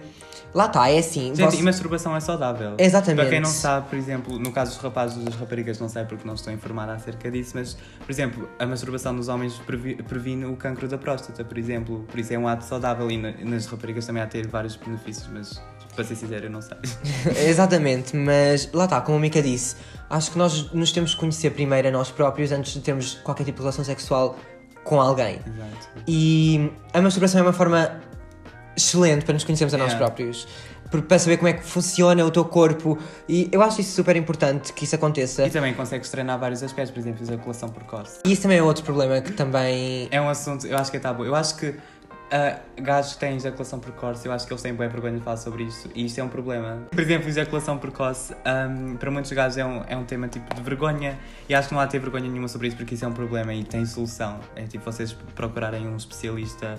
Lá 0.51 0.65
está, 0.65 0.89
é 0.89 0.97
assim. 0.97 1.35
Gente, 1.35 1.51
você- 1.51 1.57
e 1.59 1.61
masturbação 1.61 2.15
é 2.15 2.19
saudável. 2.19 2.73
Exatamente. 2.79 3.17
Para 3.21 3.29
quem 3.29 3.39
não 3.39 3.49
sabe, 3.51 3.87
por 3.87 3.95
exemplo, 3.99 4.39
no 4.39 4.51
caso 4.51 4.71
dos 4.71 4.79
rapazes 4.81 5.23
das 5.23 5.35
raparigas, 5.35 5.79
não 5.79 5.87
sei 5.87 6.05
porque 6.05 6.27
não 6.27 6.33
estou 6.33 6.51
informada 6.51 6.91
acerca 6.93 7.29
disso, 7.29 7.51
mas, 7.53 7.75
por 7.99 8.09
exemplo, 8.11 8.49
a 8.57 8.65
masturbação 8.65 9.13
nos 9.13 9.27
homens 9.27 9.53
previ- 9.59 10.01
previne 10.01 10.45
o 10.45 10.55
cancro 10.55 10.87
da 10.87 10.97
próstata, 10.97 11.43
por 11.43 11.55
exemplo. 11.55 12.03
Por 12.09 12.19
isso 12.19 12.33
é 12.33 12.37
um 12.39 12.47
ato 12.47 12.65
saudável 12.65 13.11
e 13.11 13.17
na- 13.19 13.31
nas 13.43 13.67
raparigas 13.67 14.07
também 14.07 14.23
há 14.23 14.25
ter 14.25 14.47
vários 14.47 14.75
benefícios, 14.75 15.29
mas 15.31 15.61
para 15.95 16.03
ser 16.03 16.15
sincero, 16.15 16.45
eu 16.45 16.49
não 16.49 16.61
sei. 16.61 16.77
Exatamente, 17.47 18.15
mas 18.15 18.69
lá 18.71 18.85
está, 18.85 19.01
como 19.01 19.17
a 19.17 19.19
Mika 19.19 19.41
disse, 19.41 19.75
acho 20.09 20.31
que 20.31 20.37
nós 20.37 20.71
nos 20.71 20.91
temos 20.91 21.13
que 21.13 21.19
conhecer 21.19 21.51
primeiro 21.51 21.87
a 21.87 21.91
nós 21.91 22.09
próprios 22.11 22.51
antes 22.51 22.73
de 22.73 22.81
termos 22.81 23.15
qualquer 23.23 23.43
tipo 23.43 23.57
de 23.57 23.63
relação 23.63 23.83
sexual 23.83 24.37
com 24.83 25.01
alguém. 25.01 25.35
Exato. 25.35 25.87
E 26.07 26.71
a 26.93 27.01
masturbação 27.01 27.39
é 27.39 27.43
uma 27.43 27.53
forma 27.53 27.99
excelente 28.75 29.25
para 29.25 29.33
nos 29.33 29.43
conhecermos 29.43 29.73
a 29.73 29.77
nós 29.77 29.93
próprios. 29.93 30.47
Para 31.07 31.19
saber 31.19 31.37
como 31.37 31.49
é 31.49 31.53
que 31.53 31.63
funciona 31.63 32.25
o 32.25 32.31
teu 32.31 32.43
corpo. 32.43 32.97
E 33.27 33.47
eu 33.51 33.61
acho 33.61 33.79
isso 33.79 33.91
super 33.95 34.15
importante 34.15 34.73
que 34.73 34.85
isso 34.85 34.95
aconteça. 34.95 35.45
E 35.45 35.49
também 35.51 35.75
consegues 35.75 36.09
treinar 36.09 36.39
vários 36.39 36.63
aspectos, 36.63 36.91
por 36.91 36.99
exemplo, 36.99 37.23
ejaculação 37.23 37.69
precoce. 37.69 38.19
E 38.25 38.31
isso 38.31 38.41
também 38.41 38.57
é 38.57 38.63
outro 38.63 38.83
problema 38.83 39.21
que 39.21 39.31
também. 39.31 40.07
É 40.09 40.19
um 40.19 40.27
assunto, 40.27 40.65
eu 40.65 40.75
acho 40.75 40.89
que 40.89 40.97
é 40.97 40.99
tabu. 40.99 41.23
Eu 41.23 41.35
acho 41.35 41.57
que 41.57 41.75
ah, 42.31 42.59
gajos 42.81 43.13
que 43.13 43.19
têm 43.19 43.35
ejaculação 43.37 43.79
precoce, 43.79 44.25
eu 44.27 44.31
acho 44.31 44.45
que 44.47 44.53
eles 44.53 44.61
têm 44.61 44.73
bem 44.73 44.87
vergonha 44.89 45.17
de 45.17 45.23
falar 45.23 45.37
sobre 45.37 45.63
isto 45.63 45.89
e 45.95 46.05
isto 46.05 46.19
é 46.19 46.23
um 46.23 46.29
problema. 46.29 46.83
Por 46.91 46.99
exemplo, 46.99 47.27
ejaculação 47.29 47.77
precoce, 47.77 48.33
ahm, 48.45 48.95
para 48.97 49.09
muitos 49.11 49.31
gajos 49.31 49.57
é 49.57 49.65
um, 49.65 49.83
é 49.87 49.95
um 49.97 50.03
tema 50.05 50.27
tipo 50.27 50.53
de 50.53 50.61
vergonha 50.61 51.17
e 51.47 51.55
acho 51.55 51.67
que 51.69 51.73
não 51.73 51.81
há 51.81 51.85
de 51.85 51.91
ter 51.93 51.99
vergonha 51.99 52.29
nenhuma 52.29 52.47
sobre 52.47 52.67
isso 52.67 52.77
porque 52.77 52.95
isso 52.95 53.05
é 53.05 53.07
um 53.07 53.13
problema 53.13 53.53
e 53.53 53.63
tem 53.63 53.85
solução. 53.85 54.39
É 54.55 54.63
tipo 54.63 54.83
vocês 54.83 55.13
procurarem 55.35 55.87
um 55.87 55.95
especialista 55.95 56.75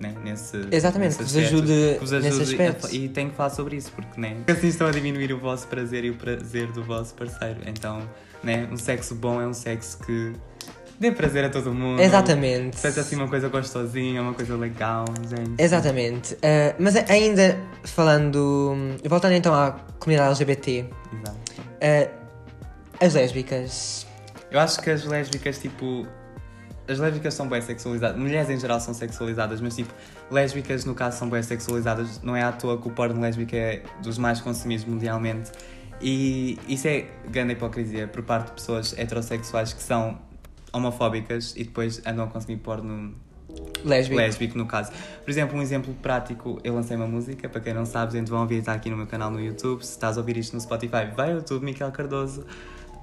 né, 0.00 0.14
nesse. 0.22 0.56
Exatamente, 0.70 1.18
nesse 1.18 1.18
que 1.18 1.24
vos 1.24 1.36
aspecto, 1.36 1.54
ajude 1.56 1.72
que 1.94 2.00
vos 2.00 2.12
nesse 2.12 2.26
ajude 2.28 2.42
aspecto. 2.62 2.86
a- 2.86 2.90
E 2.92 3.08
tem 3.08 3.30
que 3.30 3.34
falar 3.36 3.50
sobre 3.50 3.76
isso 3.76 3.92
porque 3.92 4.20
né, 4.20 4.36
assim 4.46 4.68
estão 4.68 4.86
a 4.86 4.90
diminuir 4.90 5.32
o 5.32 5.38
vosso 5.38 5.66
prazer 5.68 6.04
e 6.04 6.10
o 6.10 6.14
prazer 6.16 6.70
do 6.72 6.82
vosso 6.84 7.14
parceiro. 7.14 7.60
Então, 7.66 8.02
né, 8.42 8.68
um 8.70 8.76
sexo 8.76 9.14
bom 9.14 9.40
é 9.40 9.46
um 9.46 9.54
sexo 9.54 9.98
que 10.04 10.32
dê 10.98 11.12
prazer 11.12 11.44
a 11.44 11.50
todo 11.50 11.72
mundo. 11.72 12.00
Exatamente. 12.00 12.76
Seja 12.76 13.00
assim 13.00 13.16
uma 13.16 13.28
coisa 13.28 13.48
gostosinha, 13.48 14.22
uma 14.22 14.34
coisa 14.34 14.56
legal, 14.56 15.04
gente. 15.28 15.62
Exatamente. 15.62 16.34
Uh, 16.34 16.74
mas 16.78 16.96
ainda 17.08 17.58
falando. 17.84 18.76
Voltando 19.04 19.34
então 19.34 19.54
à 19.54 19.72
comunidade 19.98 20.30
LGBT, 20.30 20.86
Exato. 21.12 21.38
uh, 21.60 22.26
as 23.00 23.14
lésbicas. 23.14 24.06
Eu 24.50 24.60
acho 24.60 24.80
que 24.80 24.90
as 24.90 25.04
lésbicas, 25.04 25.58
tipo. 25.58 26.06
As 26.88 27.00
lésbicas 27.00 27.34
são 27.34 27.48
bem 27.48 27.60
sexualizadas. 27.60 28.16
Mulheres 28.16 28.48
em 28.48 28.60
geral 28.60 28.78
são 28.78 28.94
sexualizadas, 28.94 29.60
mas 29.60 29.74
tipo, 29.74 29.92
lésbicas 30.30 30.84
no 30.84 30.94
caso 30.94 31.18
são 31.18 31.28
bem 31.28 31.42
sexualizadas. 31.42 32.22
Não 32.22 32.36
é 32.36 32.42
à 32.42 32.52
toa 32.52 32.80
que 32.80 32.86
o 32.86 32.92
porno 32.92 33.20
lésbico 33.20 33.56
é 33.56 33.82
dos 34.00 34.18
mais 34.18 34.40
consumidos 34.40 34.84
mundialmente. 34.84 35.50
E 36.00 36.58
isso 36.68 36.86
é 36.86 37.06
grande 37.28 37.54
hipocrisia 37.54 38.06
por 38.06 38.22
parte 38.22 38.46
de 38.46 38.52
pessoas 38.52 38.96
heterossexuais 38.96 39.72
que 39.72 39.82
são 39.82 40.18
homofóbicas 40.76 41.54
e 41.56 41.64
depois 41.64 42.00
andam 42.06 42.24
a 42.24 42.28
consumir 42.28 42.58
porno 42.58 43.14
Lésbico. 43.84 44.16
lésbico 44.16 44.58
no 44.58 44.66
caso. 44.66 44.92
Por 45.24 45.30
exemplo, 45.30 45.58
um 45.58 45.62
exemplo 45.62 45.94
prático, 46.02 46.58
eu 46.62 46.74
lancei 46.74 46.96
uma 46.96 47.06
música, 47.06 47.48
para 47.48 47.60
quem 47.60 47.72
não 47.72 47.86
sabe, 47.86 48.12
gente, 48.12 48.30
vão 48.30 48.40
ouvir, 48.40 48.56
está 48.56 48.72
aqui 48.72 48.90
no 48.90 48.96
meu 48.96 49.06
canal 49.06 49.30
no 49.30 49.40
YouTube. 49.40 49.84
Se 49.84 49.92
estás 49.92 50.16
a 50.16 50.20
ouvir 50.20 50.36
isto 50.36 50.54
no 50.54 50.60
Spotify, 50.60 51.06
vai 51.14 51.30
ao 51.30 51.36
YouTube, 51.38 51.64
Miquel 51.64 51.90
Cardoso. 51.92 52.44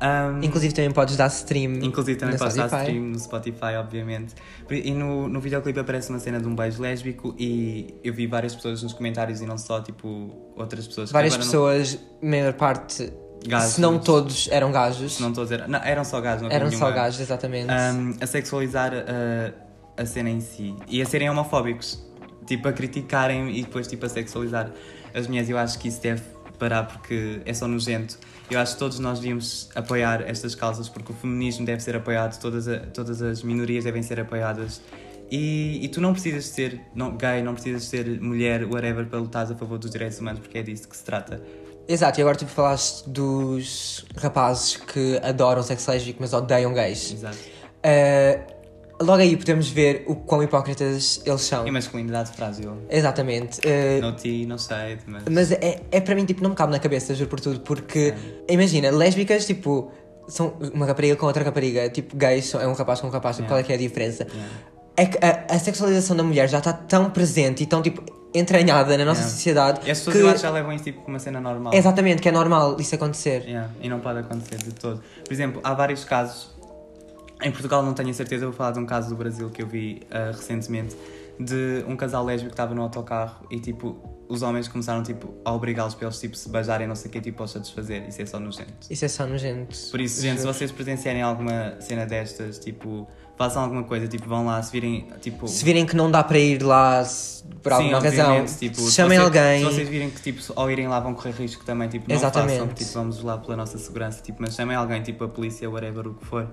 Um, 0.02 0.44
Inclusive 0.44 0.74
também 0.74 0.92
podes 0.92 1.16
dar 1.16 1.28
stream. 1.28 1.76
Inclusive 1.82 2.20
também 2.20 2.38
podes 2.38 2.56
dar 2.56 2.68
Spotify. 2.68 2.90
stream 2.90 3.06
no 3.06 3.20
Spotify, 3.20 3.76
obviamente. 3.80 4.36
E 4.70 4.92
no, 4.92 5.30
no 5.30 5.40
videoclipe 5.40 5.80
aparece 5.80 6.10
uma 6.10 6.20
cena 6.20 6.40
de 6.40 6.48
um 6.48 6.56
beijo 6.56 6.82
lésbico 6.82 7.34
e 7.40 7.96
eu 8.04 8.14
vi 8.14 8.28
várias 8.28 8.54
pessoas 8.54 8.84
nos 8.84 8.92
comentários 8.92 9.40
e 9.40 9.46
não 9.46 9.58
só, 9.58 9.82
tipo, 9.82 10.54
outras 10.58 10.88
pessoas 10.88 11.10
que 11.10 11.14
Várias 11.14 11.38
pessoas, 11.38 12.00
maior 12.22 12.54
parte, 12.54 13.14
Gajos. 13.48 13.74
se 13.74 13.82
não 13.82 14.00
todos, 14.00 14.48
eram 14.52 14.72
gajos. 14.72 15.14
Se 15.16 15.22
não 15.22 15.30
a 15.30 15.32
dizer. 15.44 15.68
Não, 15.68 15.80
eram 15.80 16.04
só 16.04 16.20
gajos, 16.22 16.44
não 16.44 16.52
eram 16.52 16.66
só 16.68 16.78
nenhuma- 16.78 16.92
gajos, 16.92 17.20
exatamente. 17.20 17.68
um, 17.72 18.16
a 18.22 18.26
sexualizar 18.26 18.92
a, 18.94 20.02
a 20.02 20.06
cena 20.06 20.30
em 20.30 20.40
si 20.42 20.76
e 20.88 21.02
a 21.02 21.06
serem 21.06 21.30
homofóbicos, 21.30 22.02
tipo 22.46 22.68
a 22.68 22.74
criticarem 22.74 23.58
e 23.58 23.64
depois 23.64 23.88
tipo 23.88 24.06
a 24.06 24.10
sexualizar 24.10 24.72
as 25.14 25.28
mulheres. 25.28 25.50
Eu 25.50 25.58
acho 25.58 25.78
que 25.80 25.88
isso 25.88 26.02
deve 26.02 26.22
parar 26.58 26.84
porque 26.88 27.42
é 27.46 27.54
só 27.54 27.68
nojento. 27.68 28.18
Eu 28.50 28.60
acho 28.60 28.74
que 28.74 28.80
todos 28.80 29.00
nós 29.00 29.20
devíamos 29.20 29.70
apoiar 29.76 30.22
estas 30.28 30.54
causas 30.56 30.88
porque 30.88 31.12
o 31.12 31.16
feminismo 31.16 31.66
deve 31.66 31.82
ser 31.82 31.96
apoiado, 31.96 32.40
todas, 32.40 32.68
a- 32.68 32.80
todas 32.80 33.22
as 33.22 33.42
minorias 33.44 33.84
devem 33.84 34.02
ser 34.04 34.20
apoiadas. 34.20 34.82
E, 35.32 35.80
e 35.84 35.88
tu 35.88 36.00
não 36.00 36.12
precisas 36.14 36.46
ser 36.46 36.80
não, 36.94 37.18
gay, 37.18 37.42
não 37.42 37.54
precisas 37.54 37.86
ser 37.86 38.22
mulher, 38.22 38.66
whatever, 38.66 39.06
para 39.08 39.18
lutar 39.20 39.52
a 39.52 39.56
favor 39.56 39.80
dos 39.80 39.90
direitos 39.90 40.20
humanos, 40.20 40.42
porque 40.42 40.58
é 40.60 40.62
disso 40.64 40.88
que 40.88 40.96
se 40.96 41.04
trata. 41.04 41.42
Exato, 41.88 42.20
e 42.20 42.22
agora 42.22 42.38
tu 42.38 42.46
falaste 42.48 43.04
dos 43.10 44.06
rapazes 44.16 44.78
que 44.78 45.20
adoram 45.24 45.62
sexo 45.64 45.92
lésbico, 45.92 46.20
mas 46.22 46.32
odeiam 46.34 46.74
gays. 46.74 47.14
Exato. 47.14 47.38
Uh, 47.86 49.04
logo 49.04 49.22
aí 49.22 49.36
podemos 49.36 49.68
ver 49.68 50.06
o 50.08 50.16
quão 50.16 50.42
hipócritas 50.42 51.22
eles 51.26 51.42
são. 51.42 51.68
E 51.68 51.72
masculinidade 51.72 52.32
frágil. 52.32 52.78
Exatamente. 52.90 53.60
Uh, 53.60 54.02
No 54.02 54.16
ti, 54.16 54.46
não 54.46 54.58
sei, 54.58 54.98
mas. 55.06 55.24
Mas 55.30 55.52
é, 55.52 55.82
é 55.92 56.00
para 56.00 56.16
mim, 56.16 56.24
tipo, 56.26 56.42
não 56.42 56.52
me 56.52 56.56
cabe 56.56 56.72
na 56.72 56.80
cabeça, 56.80 57.14
juro 57.14 57.30
por 57.30 57.40
tudo, 57.42 57.60
porque 57.60 58.14
imagina, 58.48 58.90
lésbicas, 58.90 59.46
tipo, 59.46 59.92
são 60.30 60.54
uma 60.74 60.86
rapariga 60.86 61.18
com 61.18 61.26
outra 61.26 61.44
rapariga, 61.44 61.90
tipo, 61.90 62.16
gays 62.16 62.54
é 62.54 62.66
um 62.66 62.74
rapaz 62.74 63.02
com 63.02 63.08
um 63.08 63.10
rapaz, 63.10 63.36
tipo, 63.36 63.48
Yeah. 63.50 63.56
qual 63.56 63.60
é 63.60 63.64
que 63.64 63.72
é 63.74 63.76
a 63.76 63.90
diferença? 63.90 64.24
Yeah. 64.24 64.50
É 64.96 65.06
que 65.08 65.18
a, 65.26 65.56
a 65.56 65.60
sexualização 65.60 66.16
da 66.16 66.24
mulher 66.24 66.48
já 66.48 66.60
está 66.60 66.72
tão 66.72 67.10
presente 67.10 67.64
e 67.64 67.66
tão, 67.66 67.82
tipo, 67.82 68.04
entranhada 68.34 68.98
na 68.98 69.06
nossa 69.06 69.22
Yeah. 69.22 69.36
sociedade 69.36 69.80
E 69.88 69.92
as 69.92 70.00
pessoas 70.00 70.16
que, 70.16 70.22
eu 70.22 70.30
acho 70.30 70.42
já 70.42 70.50
levam 70.50 70.74
isso 70.74 70.84
tipo 70.86 71.00
como 71.02 71.14
uma 71.16 71.20
cena 71.20 71.40
normal. 71.40 71.74
exatamente, 71.74 72.22
que 72.22 72.30
é 72.30 72.32
normal 72.32 72.78
isso 72.80 72.96
acontecer. 72.96 73.44
Yeah, 73.44 73.70
e 73.82 73.88
não 73.90 74.00
pode 74.00 74.20
acontecer 74.20 74.58
de 74.58 74.72
todo. 74.72 75.04
Por 75.24 75.32
exemplo, 75.34 75.62
há 75.64 75.74
vários 75.74 76.04
casos. 76.04 76.52
Em 77.42 77.52
Portugal 77.52 77.84
não 77.84 77.94
tenho 77.94 78.10
a 78.10 78.14
certeza, 78.14 78.46
vou 78.46 78.54
falar 78.54 78.72
de 78.72 78.80
um 78.80 78.86
caso 78.86 79.10
do 79.10 79.16
Brasil 79.16 79.50
que 79.50 79.62
eu 79.62 79.68
vi 79.68 80.02
ah, 80.10 80.32
recentemente 80.32 80.96
de 81.40 81.84
um 81.88 81.96
casal 81.96 82.24
lésbico 82.24 82.50
que 82.50 82.54
estava 82.54 82.74
no 82.76 82.82
autocarro 82.82 83.46
e 83.52 83.60
tipo 83.60 84.10
os 84.30 84.42
homens 84.42 84.68
começaram 84.68 85.04
tipo 85.04 85.34
a 85.46 85.52
obrigá-los 85.54 85.94
para 85.96 86.08
eles 86.08 86.20
tipo 86.20 86.36
se 86.36 86.48
beijarem 86.50 86.88
não 86.88 86.96
sei 86.96 87.10
o 87.10 87.12
que 87.12 87.22
tipo 87.22 87.44
a 87.44 87.48
satisfazer. 87.48 88.08
Isso 88.08 88.22
é 88.22 88.26
só 88.26 88.40
nojento. 88.40 88.74
Isso 88.90 89.06
é 89.06 89.08
só 89.08 89.26
nojento. 89.28 89.76
Por 89.92 90.00
isso, 90.02 90.22
gente, 90.22 90.42
se 90.42 90.48
vocês 90.48 90.72
presenciarem 90.72 91.22
alguma 91.22 91.76
cena 91.82 92.06
destas, 92.06 92.58
tipo, 92.58 93.08
façam 93.38 93.62
alguma 93.64 93.84
coisa, 93.84 94.08
tipo, 94.08 94.28
vão 94.28 94.46
lá, 94.46 94.62
se 94.64 94.72
virem, 94.72 95.08
tipo... 95.22 95.48
Se 95.48 95.64
virem 95.66 95.86
que 95.86 95.96
não 95.96 96.10
dá 96.10 96.24
para 96.24 96.40
ir 96.40 96.64
lá 96.64 97.04
se- 97.04 97.44
por 97.62 97.74
alguma 97.74 98.00
Sim, 98.00 98.08
razão, 98.18 98.46
tipo, 98.46 98.78
se 98.78 98.92
chamem 98.92 99.20
vocês- 99.20 99.26
alguém. 99.26 99.60
Se 99.60 99.66
vocês 99.76 99.90
virem 99.90 100.10
que 100.10 100.22
tipo, 100.22 100.42
ao 100.56 100.72
irem 100.72 100.88
lá 100.88 101.00
vão 101.00 101.14
correr 101.14 101.32
risco 101.32 101.64
também, 101.66 101.90
tipo, 101.90 102.08
não 102.10 102.16
Exatamente. 102.16 102.60
façam, 102.60 102.74
tipo, 102.74 102.92
vamos 102.94 103.22
lá 103.22 103.38
pela 103.38 103.58
nossa 103.58 103.78
segurança, 103.78 104.22
tipo, 104.24 104.42
mas 104.42 104.56
chamem 104.56 104.76
alguém, 104.76 105.02
tipo 105.04 105.24
a 105.26 105.28
polícia, 105.28 105.70
whatever, 105.70 106.08
o 106.08 106.14
que 106.14 106.26
for. 106.26 106.48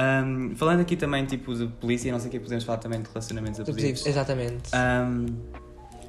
Um, 0.00 0.54
falando 0.56 0.80
aqui 0.80 0.96
também, 0.96 1.24
tipo, 1.26 1.54
de 1.54 1.66
polícia, 1.66 2.10
não 2.10 2.18
sei 2.18 2.28
o 2.28 2.30
que, 2.30 2.40
podemos 2.40 2.64
falar 2.64 2.78
também 2.78 3.02
de 3.02 3.08
relacionamentos 3.08 3.60
abusivos. 3.60 4.06
Exatamente. 4.06 4.70
Um, 4.74 5.26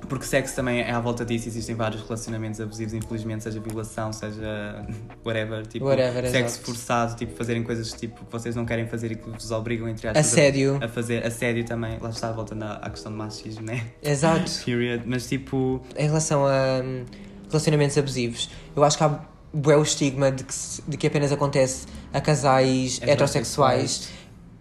porque 0.08 0.26
sexo 0.26 0.56
também 0.56 0.82
é 0.82 0.92
à 0.92 1.00
volta 1.00 1.24
disso, 1.24 1.48
existem 1.48 1.76
vários 1.76 2.02
relacionamentos 2.02 2.60
abusivos, 2.60 2.94
infelizmente, 2.94 3.44
seja 3.44 3.60
violação, 3.60 4.12
seja 4.12 4.86
whatever, 5.26 5.66
tipo, 5.68 5.86
Whatever, 5.86 6.30
sexo 6.30 6.62
forçado, 6.62 7.16
tipo, 7.16 7.36
fazerem 7.36 7.64
coisas 7.64 7.92
tipo, 7.94 8.26
que 8.26 8.32
vocês 8.32 8.56
não 8.56 8.66
querem 8.66 8.88
fazer 8.88 9.12
e 9.12 9.16
que 9.16 9.30
vos 9.30 9.52
obrigam, 9.52 9.88
entre 9.88 10.08
aspas, 10.08 10.26
a- 10.26 10.28
Assédio. 10.28 10.80
a 10.82 10.88
fazer 10.88 11.26
assédio 11.26 11.64
também, 11.66 11.98
lá 12.00 12.10
está, 12.10 12.32
voltando 12.32 12.64
à, 12.64 12.74
à 12.78 12.90
questão 12.90 13.12
do 13.12 13.18
machismo, 13.18 13.64
né? 13.66 13.86
Exato. 14.02 14.52
Period. 14.66 15.04
Mas 15.06 15.28
tipo, 15.28 15.82
em 15.96 16.08
relação 16.08 16.46
a 16.46 16.82
hum, 16.84 17.06
relacionamentos 17.48 17.98
abusivos, 17.98 18.50
eu 18.76 18.84
acho 18.84 18.98
que 18.98 19.04
há 19.04 19.20
bué 19.54 19.76
o 19.78 19.84
estigma 19.84 20.32
de 20.32 20.44
que, 20.44 20.54
de 20.88 20.98
que 20.98 21.08
apenas 21.08 21.32
acontece 21.32 21.86
a 22.14 22.22
casais 22.22 23.00
heterossexuais, 23.02 24.10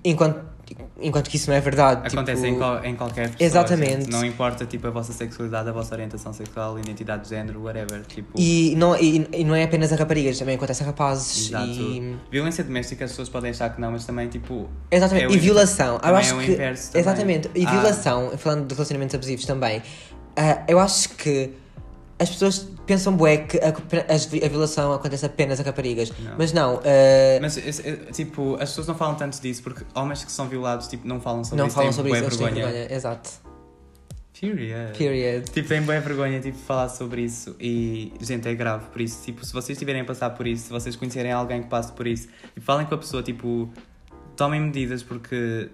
enquanto, 0.04 0.40
enquanto 1.00 1.28
que 1.30 1.36
isso 1.36 1.48
não 1.50 1.56
é 1.56 1.60
verdade. 1.60 2.06
acontece 2.06 2.42
tipo, 2.42 2.54
em, 2.54 2.58
qual- 2.58 2.84
em 2.84 2.96
qualquer 2.96 3.30
pessoa. 3.30 3.46
Exatamente. 3.46 3.92
gente. 4.04 4.10
Não 4.10 4.24
importa 4.24 4.64
tipo, 4.66 4.86
a 4.86 4.90
vossa 4.90 5.12
sexualidade, 5.12 5.68
a 5.68 5.72
vossa 5.72 5.94
orientação 5.94 6.32
sexual, 6.32 6.78
identidade 6.78 7.22
de 7.24 7.28
género, 7.30 7.62
whatever. 7.62 8.02
Tipo, 8.06 8.32
E 8.38 8.74
não, 8.76 8.96
e, 8.96 9.28
e 9.32 9.44
não 9.44 9.54
é 9.54 9.62
apenas 9.64 9.92
a 9.92 9.96
raparigas, 9.96 10.38
também 10.38 10.56
acontece 10.56 10.82
a 10.82 10.86
rapazes. 10.86 11.48
Exato. 11.48 11.66
E, 11.66 12.16
Violência 12.30 12.64
doméstica 12.64 13.04
as 13.04 13.10
pessoas 13.12 13.28
podem 13.28 13.50
achar 13.50 13.74
que 13.74 13.80
não, 13.80 13.92
mas 13.92 14.04
também 14.04 14.28
tipo. 14.28 14.68
exatamente. 14.90 15.26
É 15.32 15.36
e 15.36 15.38
violação. 15.38 16.00
Eu 16.02 16.16
acho 16.16 16.34
é 16.34 16.36
o 16.36 16.40
que, 16.40 16.52
inverso 16.52 16.92
também. 16.92 17.00
Exatamente. 17.02 17.50
E 17.54 17.64
Ah. 17.66 17.70
violação, 17.70 18.32
falando 18.38 18.66
de 18.66 18.74
relacionamentos 18.74 19.14
abusivos 19.14 19.44
também, 19.46 19.82
ah, 20.36 20.62
eu 20.68 20.78
acho 20.80 21.10
que 21.10 21.52
as 22.20 22.28
pessoas 22.28 22.68
pensam 22.86 23.16
bué 23.16 23.38
que 23.38 23.58
a, 23.58 23.68
a 23.68 24.48
violação 24.48 24.92
acontece 24.92 25.24
apenas 25.24 25.58
a 25.58 25.62
raparigas. 25.62 26.12
Não. 26.18 26.34
Mas 26.36 26.52
não. 26.52 26.76
ah, 26.84 27.40
Mas 27.40 27.58
tipo, 28.12 28.54
as 28.56 28.68
pessoas 28.68 28.86
não 28.88 28.94
falam 28.94 29.14
tanto 29.14 29.40
disso 29.40 29.62
porque 29.62 29.84
homens 29.94 30.22
que 30.22 30.30
são 30.30 30.46
violados 30.46 30.86
tipo, 30.86 31.08
não 31.08 31.18
falam 31.18 31.42
sobre 31.42 31.58
não 31.58 31.66
isso. 31.66 31.74
falam 31.74 31.90
têm 31.90 31.96
sobre 31.96 32.12
isso, 32.12 32.24
eles 32.24 32.36
têm 32.36 32.46
vergonha. 32.46 32.72
vergonha. 32.72 32.94
Exato. 32.94 33.30
Period. 34.38 34.96
Period. 34.96 35.50
Tipo, 35.50 35.68
tenho 35.68 35.82
bem 35.84 36.00
vergonha 36.00 36.40
tipo, 36.40 36.56
de 36.56 36.62
falar 36.62 36.88
sobre 36.90 37.22
isso 37.22 37.56
e, 37.60 38.12
gente, 38.20 38.48
é 38.48 38.54
grave. 38.54 38.86
Por 38.90 39.00
isso, 39.00 39.22
tipo, 39.24 39.44
se 39.44 39.52
vocês 39.52 39.76
estiverem 39.76 40.02
a 40.02 40.04
passar 40.04 40.30
por 40.30 40.46
isso, 40.46 40.64
se 40.64 40.70
vocês 40.70 40.96
conhecerem 40.96 41.32
alguém 41.32 41.62
que 41.62 41.68
passe 41.68 41.92
por 41.92 42.06
isso, 42.06 42.28
e 42.56 42.60
falem 42.60 42.86
com 42.86 42.94
a 42.94 42.98
pessoa, 42.98 43.22
tipo, 43.22 43.70
tomem 44.36 44.60
medidas 44.60 45.02
porque, 45.02 45.68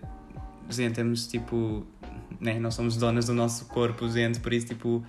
gente, 0.69 0.95
temos, 0.95 1.29
tipo, 1.29 1.87
né, 2.41 2.59
nós 2.59 2.75
somos 2.75 2.97
donas 2.97 3.27
do 3.27 3.35
nosso 3.35 3.67
corpo, 3.67 4.09
gente, 4.09 4.41
por 4.41 4.53
isso, 4.53 4.67
tipo, 4.67 5.05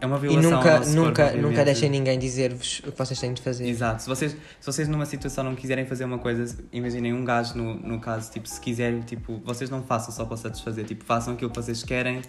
é 0.00 0.06
uma 0.06 0.16
E 0.16 0.20
violação 0.20 0.56
ao 0.56 0.58
nunca, 0.58 0.78
nunca, 0.90 1.24
corpo, 1.24 1.38
nunca 1.38 1.64
deixem 1.64 1.88
ninguém 1.88 2.18
dizer-vos 2.18 2.80
o 2.86 2.92
que 2.92 2.98
vocês 2.98 3.18
têm 3.18 3.32
de 3.32 3.40
fazer. 3.40 3.66
Exato. 3.66 4.02
Se 4.02 4.08
vocês, 4.08 4.32
se 4.32 4.66
vocês 4.66 4.88
numa 4.88 5.06
situação 5.06 5.44
não 5.44 5.54
quiserem 5.54 5.86
fazer 5.86 6.04
uma 6.04 6.18
coisa, 6.18 6.56
imaginem 6.72 7.12
um 7.12 7.24
gajo 7.24 7.56
no, 7.56 7.74
no 7.74 8.00
caso, 8.00 8.30
tipo, 8.30 8.48
se 8.48 8.60
quiserem, 8.60 9.00
tipo, 9.00 9.40
vocês 9.44 9.70
não 9.70 9.82
façam 9.82 10.14
só 10.14 10.24
para 10.24 10.36
satisfazer, 10.36 10.84
tipo, 10.84 11.04
façam 11.04 11.34
aquilo 11.34 11.50
que 11.50 11.56
vocês 11.56 11.82
querem. 11.82 12.22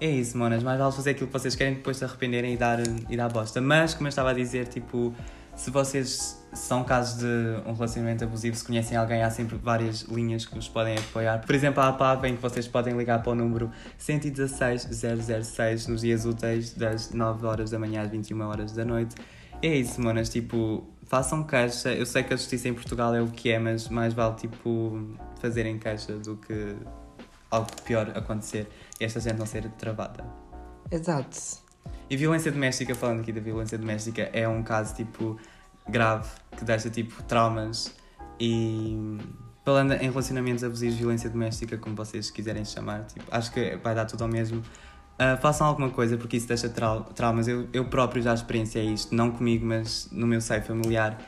É 0.00 0.08
isso, 0.08 0.36
monas, 0.36 0.62
mais 0.62 0.78
vale 0.78 0.92
fazer 0.92 1.10
aquilo 1.10 1.26
que 1.26 1.32
vocês 1.32 1.54
querem 1.54 1.74
depois 1.74 1.96
se 1.96 2.04
arrependerem 2.04 2.54
e 2.54 2.56
dar, 2.56 2.78
e 3.08 3.16
dar 3.16 3.28
bosta. 3.28 3.60
Mas, 3.60 3.94
como 3.94 4.06
eu 4.06 4.10
estava 4.10 4.30
a 4.30 4.34
dizer, 4.34 4.68
tipo, 4.68 5.14
se 5.56 5.70
vocês 5.70 6.41
são 6.52 6.84
casos 6.84 7.20
de 7.20 7.62
um 7.66 7.72
relacionamento 7.72 8.24
abusivo, 8.24 8.54
se 8.56 8.64
conhecem 8.64 8.96
alguém, 8.96 9.22
há 9.22 9.30
sempre 9.30 9.56
várias 9.56 10.02
linhas 10.02 10.44
que 10.44 10.54
vos 10.54 10.68
podem 10.68 10.96
apoiar. 10.98 11.38
Por 11.46 11.54
exemplo, 11.54 11.82
há 11.82 11.88
a 11.88 11.92
PAV 11.92 12.26
em 12.26 12.36
que 12.36 12.42
vocês 12.42 12.68
podem 12.68 12.96
ligar 12.96 13.22
para 13.22 13.32
o 13.32 13.34
número 13.34 13.70
116 13.98 14.88
006 15.44 15.86
nos 15.86 16.02
dias 16.02 16.26
úteis, 16.26 16.74
das 16.74 17.12
9 17.12 17.46
horas 17.46 17.70
da 17.70 17.78
manhã 17.78 18.02
às 18.02 18.10
21 18.10 18.40
horas 18.42 18.72
da 18.72 18.84
noite. 18.84 19.14
É 19.62 19.68
isso, 19.68 20.00
manas, 20.00 20.28
tipo, 20.28 20.86
façam 21.04 21.44
queixa. 21.44 21.92
Eu 21.92 22.04
sei 22.04 22.22
que 22.22 22.34
a 22.34 22.36
justiça 22.36 22.68
em 22.68 22.74
Portugal 22.74 23.14
é 23.14 23.22
o 23.22 23.28
que 23.28 23.50
é, 23.50 23.58
mas 23.58 23.88
mais 23.88 24.12
vale, 24.12 24.34
tipo, 24.34 25.16
fazerem 25.40 25.78
queixa 25.78 26.14
do 26.18 26.36
que 26.36 26.76
algo 27.50 27.70
pior 27.84 28.10
acontecer 28.16 28.68
e 29.00 29.04
esta 29.04 29.20
gente 29.20 29.36
não 29.36 29.46
ser 29.46 29.68
travada. 29.72 30.24
Exato. 30.90 31.62
E 32.08 32.16
violência 32.16 32.50
doméstica, 32.50 32.94
falando 32.94 33.20
aqui 33.20 33.32
da 33.32 33.40
violência 33.40 33.78
doméstica, 33.78 34.28
é 34.32 34.46
um 34.48 34.62
caso 34.62 34.94
tipo 34.94 35.38
grave 35.88 36.28
que 36.56 36.64
deixa 36.64 36.90
tipo 36.90 37.22
traumas 37.24 37.94
e 38.38 39.18
falando 39.64 39.92
em 39.92 40.10
relacionamentos 40.10 40.64
abusivos, 40.64 40.96
violência 40.96 41.30
doméstica, 41.30 41.76
como 41.78 41.94
vocês 41.94 42.30
quiserem 42.30 42.64
chamar, 42.64 43.04
tipo, 43.04 43.24
acho 43.30 43.52
que 43.52 43.76
vai 43.76 43.94
dar 43.94 44.04
tudo 44.06 44.22
ao 44.22 44.28
mesmo. 44.28 44.62
Ah, 45.18 45.36
façam 45.36 45.66
alguma 45.66 45.90
coisa 45.90 46.16
porque 46.16 46.36
isso 46.36 46.48
deixa 46.48 46.68
trau 46.68 47.04
traumas. 47.14 47.46
Eu, 47.46 47.68
eu 47.72 47.84
próprio 47.84 48.22
já 48.22 48.34
experienciei 48.34 48.86
isto, 48.92 49.14
não 49.14 49.30
comigo, 49.30 49.64
mas 49.64 50.08
no 50.10 50.26
meu 50.26 50.40
seio 50.40 50.62
familiar. 50.62 51.18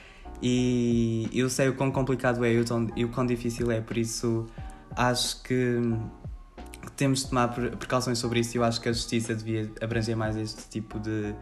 E 0.43 1.31
eu 1.33 1.49
sei 1.49 1.69
o 1.69 1.75
quão 1.75 1.91
complicado 1.91 2.45
é 2.45 2.53
e 2.53 3.05
o, 3.05 3.09
quão 3.09 3.25
difícil 3.25 3.71
é, 3.71 3.81
por 3.81 3.97
isso 3.97 4.47
acho 4.97 5.43
que 5.43 5.81
que 6.83 6.93
temos 6.93 7.21
de 7.21 7.29
tomar 7.31 7.49
pre- 7.49 7.71
precauções 7.71 8.19
sobre 8.19 8.41
isso 8.41 8.59
eu 8.59 8.63
acho 8.63 8.79
que 8.79 8.89
a 8.91 8.93
justiça 8.93 9.35
devia 9.35 9.73
abranger 9.81 10.15
mais 10.15 10.37
este 10.37 10.69
tipo 10.69 10.99
de, 10.99 11.35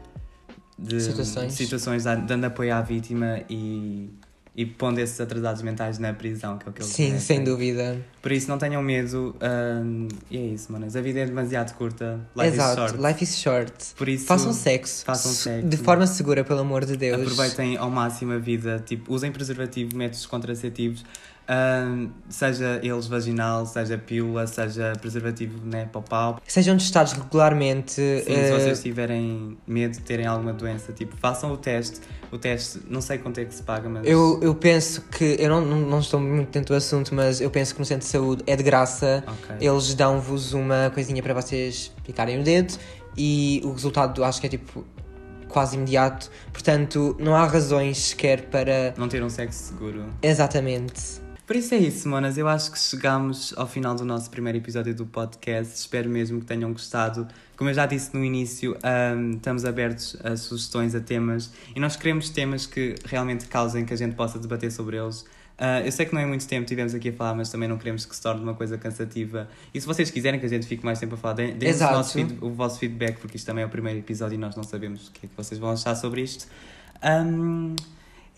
de 0.82 1.00
Situações. 1.00 1.52
situações, 1.54 2.04
da- 2.04 2.14
dando 2.16 2.44
apoio 2.44 2.74
à 2.74 2.80
vítima 2.82 3.40
e, 3.48 4.10
e 4.56 4.66
pondo 4.66 4.98
esses 4.98 5.18
atrasados 5.20 5.62
mentais 5.62 5.98
na 5.98 6.12
prisão, 6.12 6.58
que 6.58 6.66
é 6.66 6.70
o 6.70 6.72
que 6.72 6.82
eles 6.82 6.92
Sim, 6.92 7.18
sem 7.18 7.42
dúvida. 7.44 7.96
Por 8.20 8.32
isso, 8.32 8.48
não 8.50 8.58
tenham 8.58 8.82
medo. 8.82 9.34
hum, 9.84 10.08
e 10.30 10.36
é 10.36 10.40
isso, 10.40 10.70
manas. 10.72 10.94
A 10.96 11.00
vida 11.00 11.20
é 11.20 11.26
demasiado 11.26 11.72
curta. 11.74 12.20
Life 12.36 12.48
Exato. 12.54 12.82
is 12.82 12.90
short. 12.90 13.06
Life 13.06 13.24
is 13.24 13.38
short. 13.38 13.72
Por 13.96 14.08
isso, 14.08 14.26
Façam 14.26 14.52
sexo. 14.52 15.04
façam 15.04 15.32
Se- 15.32 15.38
sexo. 15.44 15.68
De 15.68 15.76
forma 15.76 16.06
segura, 16.06 16.44
pelo 16.44 16.60
amor 16.60 16.84
de 16.84 16.96
Deus. 16.96 17.20
aproveitem 17.22 17.76
ao 17.76 17.90
máximo 17.90 18.32
a 18.32 18.38
vida. 18.38 18.82
Tipo, 18.84 19.14
usem 19.14 19.32
preservativo, 19.32 19.96
métodos 19.96 20.26
contraceptivos. 20.26 21.04
Seja 22.28 22.80
eles 22.82 23.06
vaginal, 23.06 23.66
seja 23.66 23.98
pílula, 23.98 24.46
seja 24.46 24.92
preservativo 25.00 25.58
né, 25.64 25.88
para 25.90 25.98
o 25.98 26.02
pau. 26.02 26.40
Sejam 26.46 26.76
testados 26.76 27.12
regularmente. 27.12 27.92
Sim, 27.92 28.24
se 28.24 28.32
eh, 28.32 28.58
vocês 28.58 28.82
tiverem 28.82 29.56
medo 29.66 29.92
de 29.92 30.00
terem 30.00 30.26
alguma 30.26 30.52
doença, 30.52 30.92
tipo, 30.92 31.16
façam 31.16 31.52
o 31.52 31.56
teste. 31.56 32.00
O 32.30 32.38
teste, 32.38 32.80
não 32.88 33.00
sei 33.00 33.18
quanto 33.18 33.38
é 33.38 33.44
que 33.44 33.54
se 33.54 33.62
paga, 33.62 33.88
mas. 33.88 34.06
Eu, 34.06 34.38
eu 34.42 34.54
penso 34.54 35.02
que, 35.02 35.36
eu 35.38 35.48
não, 35.48 35.60
não, 35.60 35.80
não 35.80 35.98
estou 36.00 36.18
muito 36.20 36.50
dentro 36.50 36.74
do 36.74 36.76
assunto, 36.76 37.14
mas 37.14 37.40
eu 37.40 37.50
penso 37.50 37.74
que 37.74 37.80
no 37.80 37.84
centro 37.84 38.06
de 38.06 38.10
saúde 38.10 38.42
é 38.46 38.56
de 38.56 38.62
graça. 38.62 39.24
Ok. 39.26 39.56
Eles 39.60 39.94
dão-vos 39.94 40.52
uma 40.54 40.90
coisinha 40.94 41.22
para 41.22 41.34
vocês 41.34 41.92
picarem 42.04 42.40
o 42.40 42.42
dedo 42.42 42.74
e 43.16 43.60
o 43.64 43.72
resultado 43.72 44.24
acho 44.24 44.40
que 44.40 44.46
é 44.46 44.50
tipo 44.50 44.84
quase 45.52 45.76
imediato. 45.76 46.30
Portanto, 46.52 47.14
não 47.20 47.36
há 47.36 47.46
razões 47.46 47.98
sequer 47.98 48.46
para. 48.46 48.94
Não 48.96 49.08
ter 49.08 49.22
um 49.22 49.30
sexo 49.30 49.72
seguro. 49.72 50.06
Exatamente. 50.22 51.21
Por 51.52 51.58
isso 51.58 51.74
é 51.74 51.76
isso, 51.76 52.08
monas. 52.08 52.38
Eu 52.38 52.48
acho 52.48 52.72
que 52.72 52.78
chegamos 52.78 53.52
ao 53.58 53.66
final 53.66 53.94
do 53.94 54.06
nosso 54.06 54.30
primeiro 54.30 54.56
episódio 54.56 54.94
do 54.94 55.04
podcast. 55.04 55.74
Espero 55.74 56.08
mesmo 56.08 56.40
que 56.40 56.46
tenham 56.46 56.72
gostado. 56.72 57.28
Como 57.58 57.68
eu 57.68 57.74
já 57.74 57.84
disse 57.84 58.16
no 58.16 58.24
início, 58.24 58.74
ahm, 58.82 59.32
estamos 59.32 59.66
abertos 59.66 60.16
a 60.24 60.34
sugestões, 60.34 60.94
a 60.94 61.00
temas 61.00 61.52
e 61.76 61.78
nós 61.78 61.94
queremos 61.94 62.30
temas 62.30 62.64
que 62.64 62.94
realmente 63.04 63.48
causem 63.48 63.84
que 63.84 63.92
a 63.92 63.96
gente 63.98 64.16
possa 64.16 64.38
debater 64.38 64.72
sobre 64.72 64.96
eles. 64.96 65.26
Ah, 65.58 65.82
eu 65.82 65.92
sei 65.92 66.06
que 66.06 66.14
não 66.14 66.22
é 66.22 66.24
muito 66.24 66.48
tempo 66.48 66.66
tivemos 66.66 66.94
aqui 66.94 67.10
a 67.10 67.12
falar, 67.12 67.34
mas 67.34 67.50
também 67.50 67.68
não 67.68 67.76
queremos 67.76 68.06
que 68.06 68.16
se 68.16 68.22
torne 68.22 68.42
uma 68.42 68.54
coisa 68.54 68.78
cansativa. 68.78 69.46
E 69.74 69.78
se 69.78 69.86
vocês 69.86 70.10
quiserem 70.10 70.40
que 70.40 70.46
a 70.46 70.48
gente 70.48 70.66
fique 70.66 70.82
mais 70.82 70.98
tempo 70.98 71.16
a 71.16 71.18
falar, 71.18 71.34
deem 71.34 71.54
o, 72.40 72.46
o 72.46 72.50
vosso 72.54 72.78
feedback, 72.78 73.18
porque 73.18 73.36
isto 73.36 73.44
também 73.44 73.62
é 73.62 73.66
o 73.66 73.70
primeiro 73.70 73.98
episódio 73.98 74.36
e 74.36 74.38
nós 74.38 74.56
não 74.56 74.62
sabemos 74.62 75.08
o 75.08 75.12
que 75.12 75.26
é 75.26 75.28
que 75.28 75.36
vocês 75.36 75.60
vão 75.60 75.72
achar 75.72 75.94
sobre 75.96 76.22
isto. 76.22 76.46
Ahm, 77.02 77.76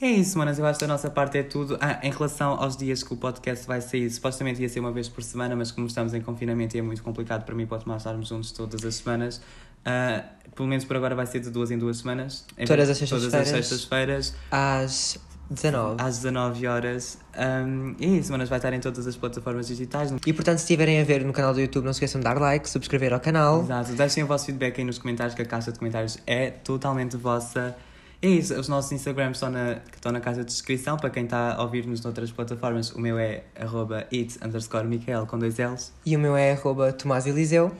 é 0.00 0.06
isso, 0.08 0.36
manas. 0.38 0.58
Eu 0.58 0.66
acho 0.66 0.78
que 0.78 0.84
da 0.86 0.92
nossa 0.92 1.08
parte 1.10 1.38
é 1.38 1.42
tudo. 1.42 1.78
Ah, 1.80 1.98
em 2.02 2.10
relação 2.10 2.52
aos 2.52 2.76
dias 2.76 3.02
que 3.02 3.12
o 3.12 3.16
podcast 3.16 3.66
vai 3.66 3.80
sair, 3.80 4.10
supostamente 4.10 4.60
ia 4.60 4.68
ser 4.68 4.80
uma 4.80 4.92
vez 4.92 5.08
por 5.08 5.22
semana, 5.22 5.54
mas 5.56 5.70
como 5.70 5.86
estamos 5.86 6.12
em 6.14 6.20
confinamento 6.20 6.76
e 6.76 6.80
é 6.80 6.82
muito 6.82 7.02
complicado 7.02 7.44
para 7.44 7.54
mim, 7.54 7.66
pode 7.66 7.86
mais 7.88 8.02
estarmos 8.02 8.28
juntos 8.28 8.52
todas 8.52 8.84
as 8.84 8.96
semanas. 8.96 9.40
ah, 9.84 10.24
pelo 10.54 10.68
menos 10.68 10.84
por 10.84 10.96
agora 10.96 11.14
vai 11.14 11.26
ser 11.26 11.40
de 11.40 11.50
duas 11.50 11.70
em 11.70 11.78
duas 11.78 11.98
semanas. 11.98 12.44
Em 12.58 12.66
Todas 12.66 12.88
as 12.90 12.98
Todas 12.98 13.24
as 13.34 13.48
sextas-feiras. 13.48 13.66
sextas-feiras, 13.66 14.34
Às 14.50 15.18
19. 15.50 16.00
às 16.02 16.16
19 16.18 16.66
horas. 16.66 17.18
Um, 17.36 17.94
e 17.98 18.04
é 18.04 18.08
isso, 18.18 18.30
manas. 18.32 18.48
Vai 18.48 18.58
estar 18.58 18.72
em 18.72 18.80
todas 18.80 19.06
as 19.06 19.16
plataformas 19.16 19.66
digitais. 19.66 20.12
E 20.26 20.32
portanto, 20.32 20.58
se 20.58 20.64
estiverem 20.64 21.00
a 21.00 21.04
ver 21.04 21.24
no 21.24 21.32
canal 21.32 21.52
do 21.52 21.60
YouTube, 21.60 21.84
não 21.84 21.92
se 21.92 21.98
esqueçam 21.98 22.20
de 22.20 22.24
dar 22.24 22.38
like, 22.40 22.68
subscrever 22.68 23.12
ao 23.12 23.20
canal. 23.20 23.62
Exato. 23.62 23.92
Deixem 23.92 24.22
o 24.24 24.26
vosso 24.26 24.46
feedback 24.46 24.78
aí 24.78 24.84
nos 24.84 24.98
comentários, 24.98 25.34
que 25.34 25.42
a 25.42 25.46
caixa 25.46 25.70
de 25.72 25.78
comentários 25.78 26.18
é 26.26 26.50
totalmente 26.50 27.16
vossa. 27.16 27.76
É 28.24 28.26
isso, 28.26 28.58
os 28.58 28.68
nossos 28.68 28.90
Instagrams 28.90 29.36
estão 29.36 29.50
na, 29.50 29.82
estão 29.94 30.10
na 30.10 30.18
caixa 30.18 30.40
de 30.40 30.46
descrição 30.46 30.96
para 30.96 31.10
quem 31.10 31.24
está 31.24 31.56
a 31.56 31.62
ouvir-nos 31.62 32.00
noutras 32.00 32.32
plataformas. 32.32 32.90
O 32.92 32.98
meu 32.98 33.18
é 33.18 33.42
arroba 33.54 34.06
it 34.10 34.38
underscore 34.42 34.86
Michael 34.86 35.26
com 35.26 35.38
dois 35.38 35.58
L's. 35.58 35.92
E 36.06 36.16
o 36.16 36.18
meu 36.18 36.34
é 36.34 36.52
arroba 36.52 36.90
Tomás 36.90 37.26
Eliseu. 37.26 37.70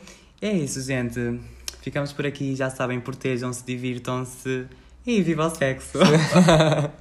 É 0.43 0.53
isso, 0.53 0.83
gente. 0.83 1.41
Ficamos 1.81 2.13
por 2.13 2.27
aqui. 2.27 2.55
Já 2.55 2.69
sabem, 2.69 3.01
protejam-se, 3.01 3.65
divirtam-se 3.65 4.67
e 5.07 5.23
viva 5.23 5.47
o 5.47 5.51
sexo! 5.51 5.99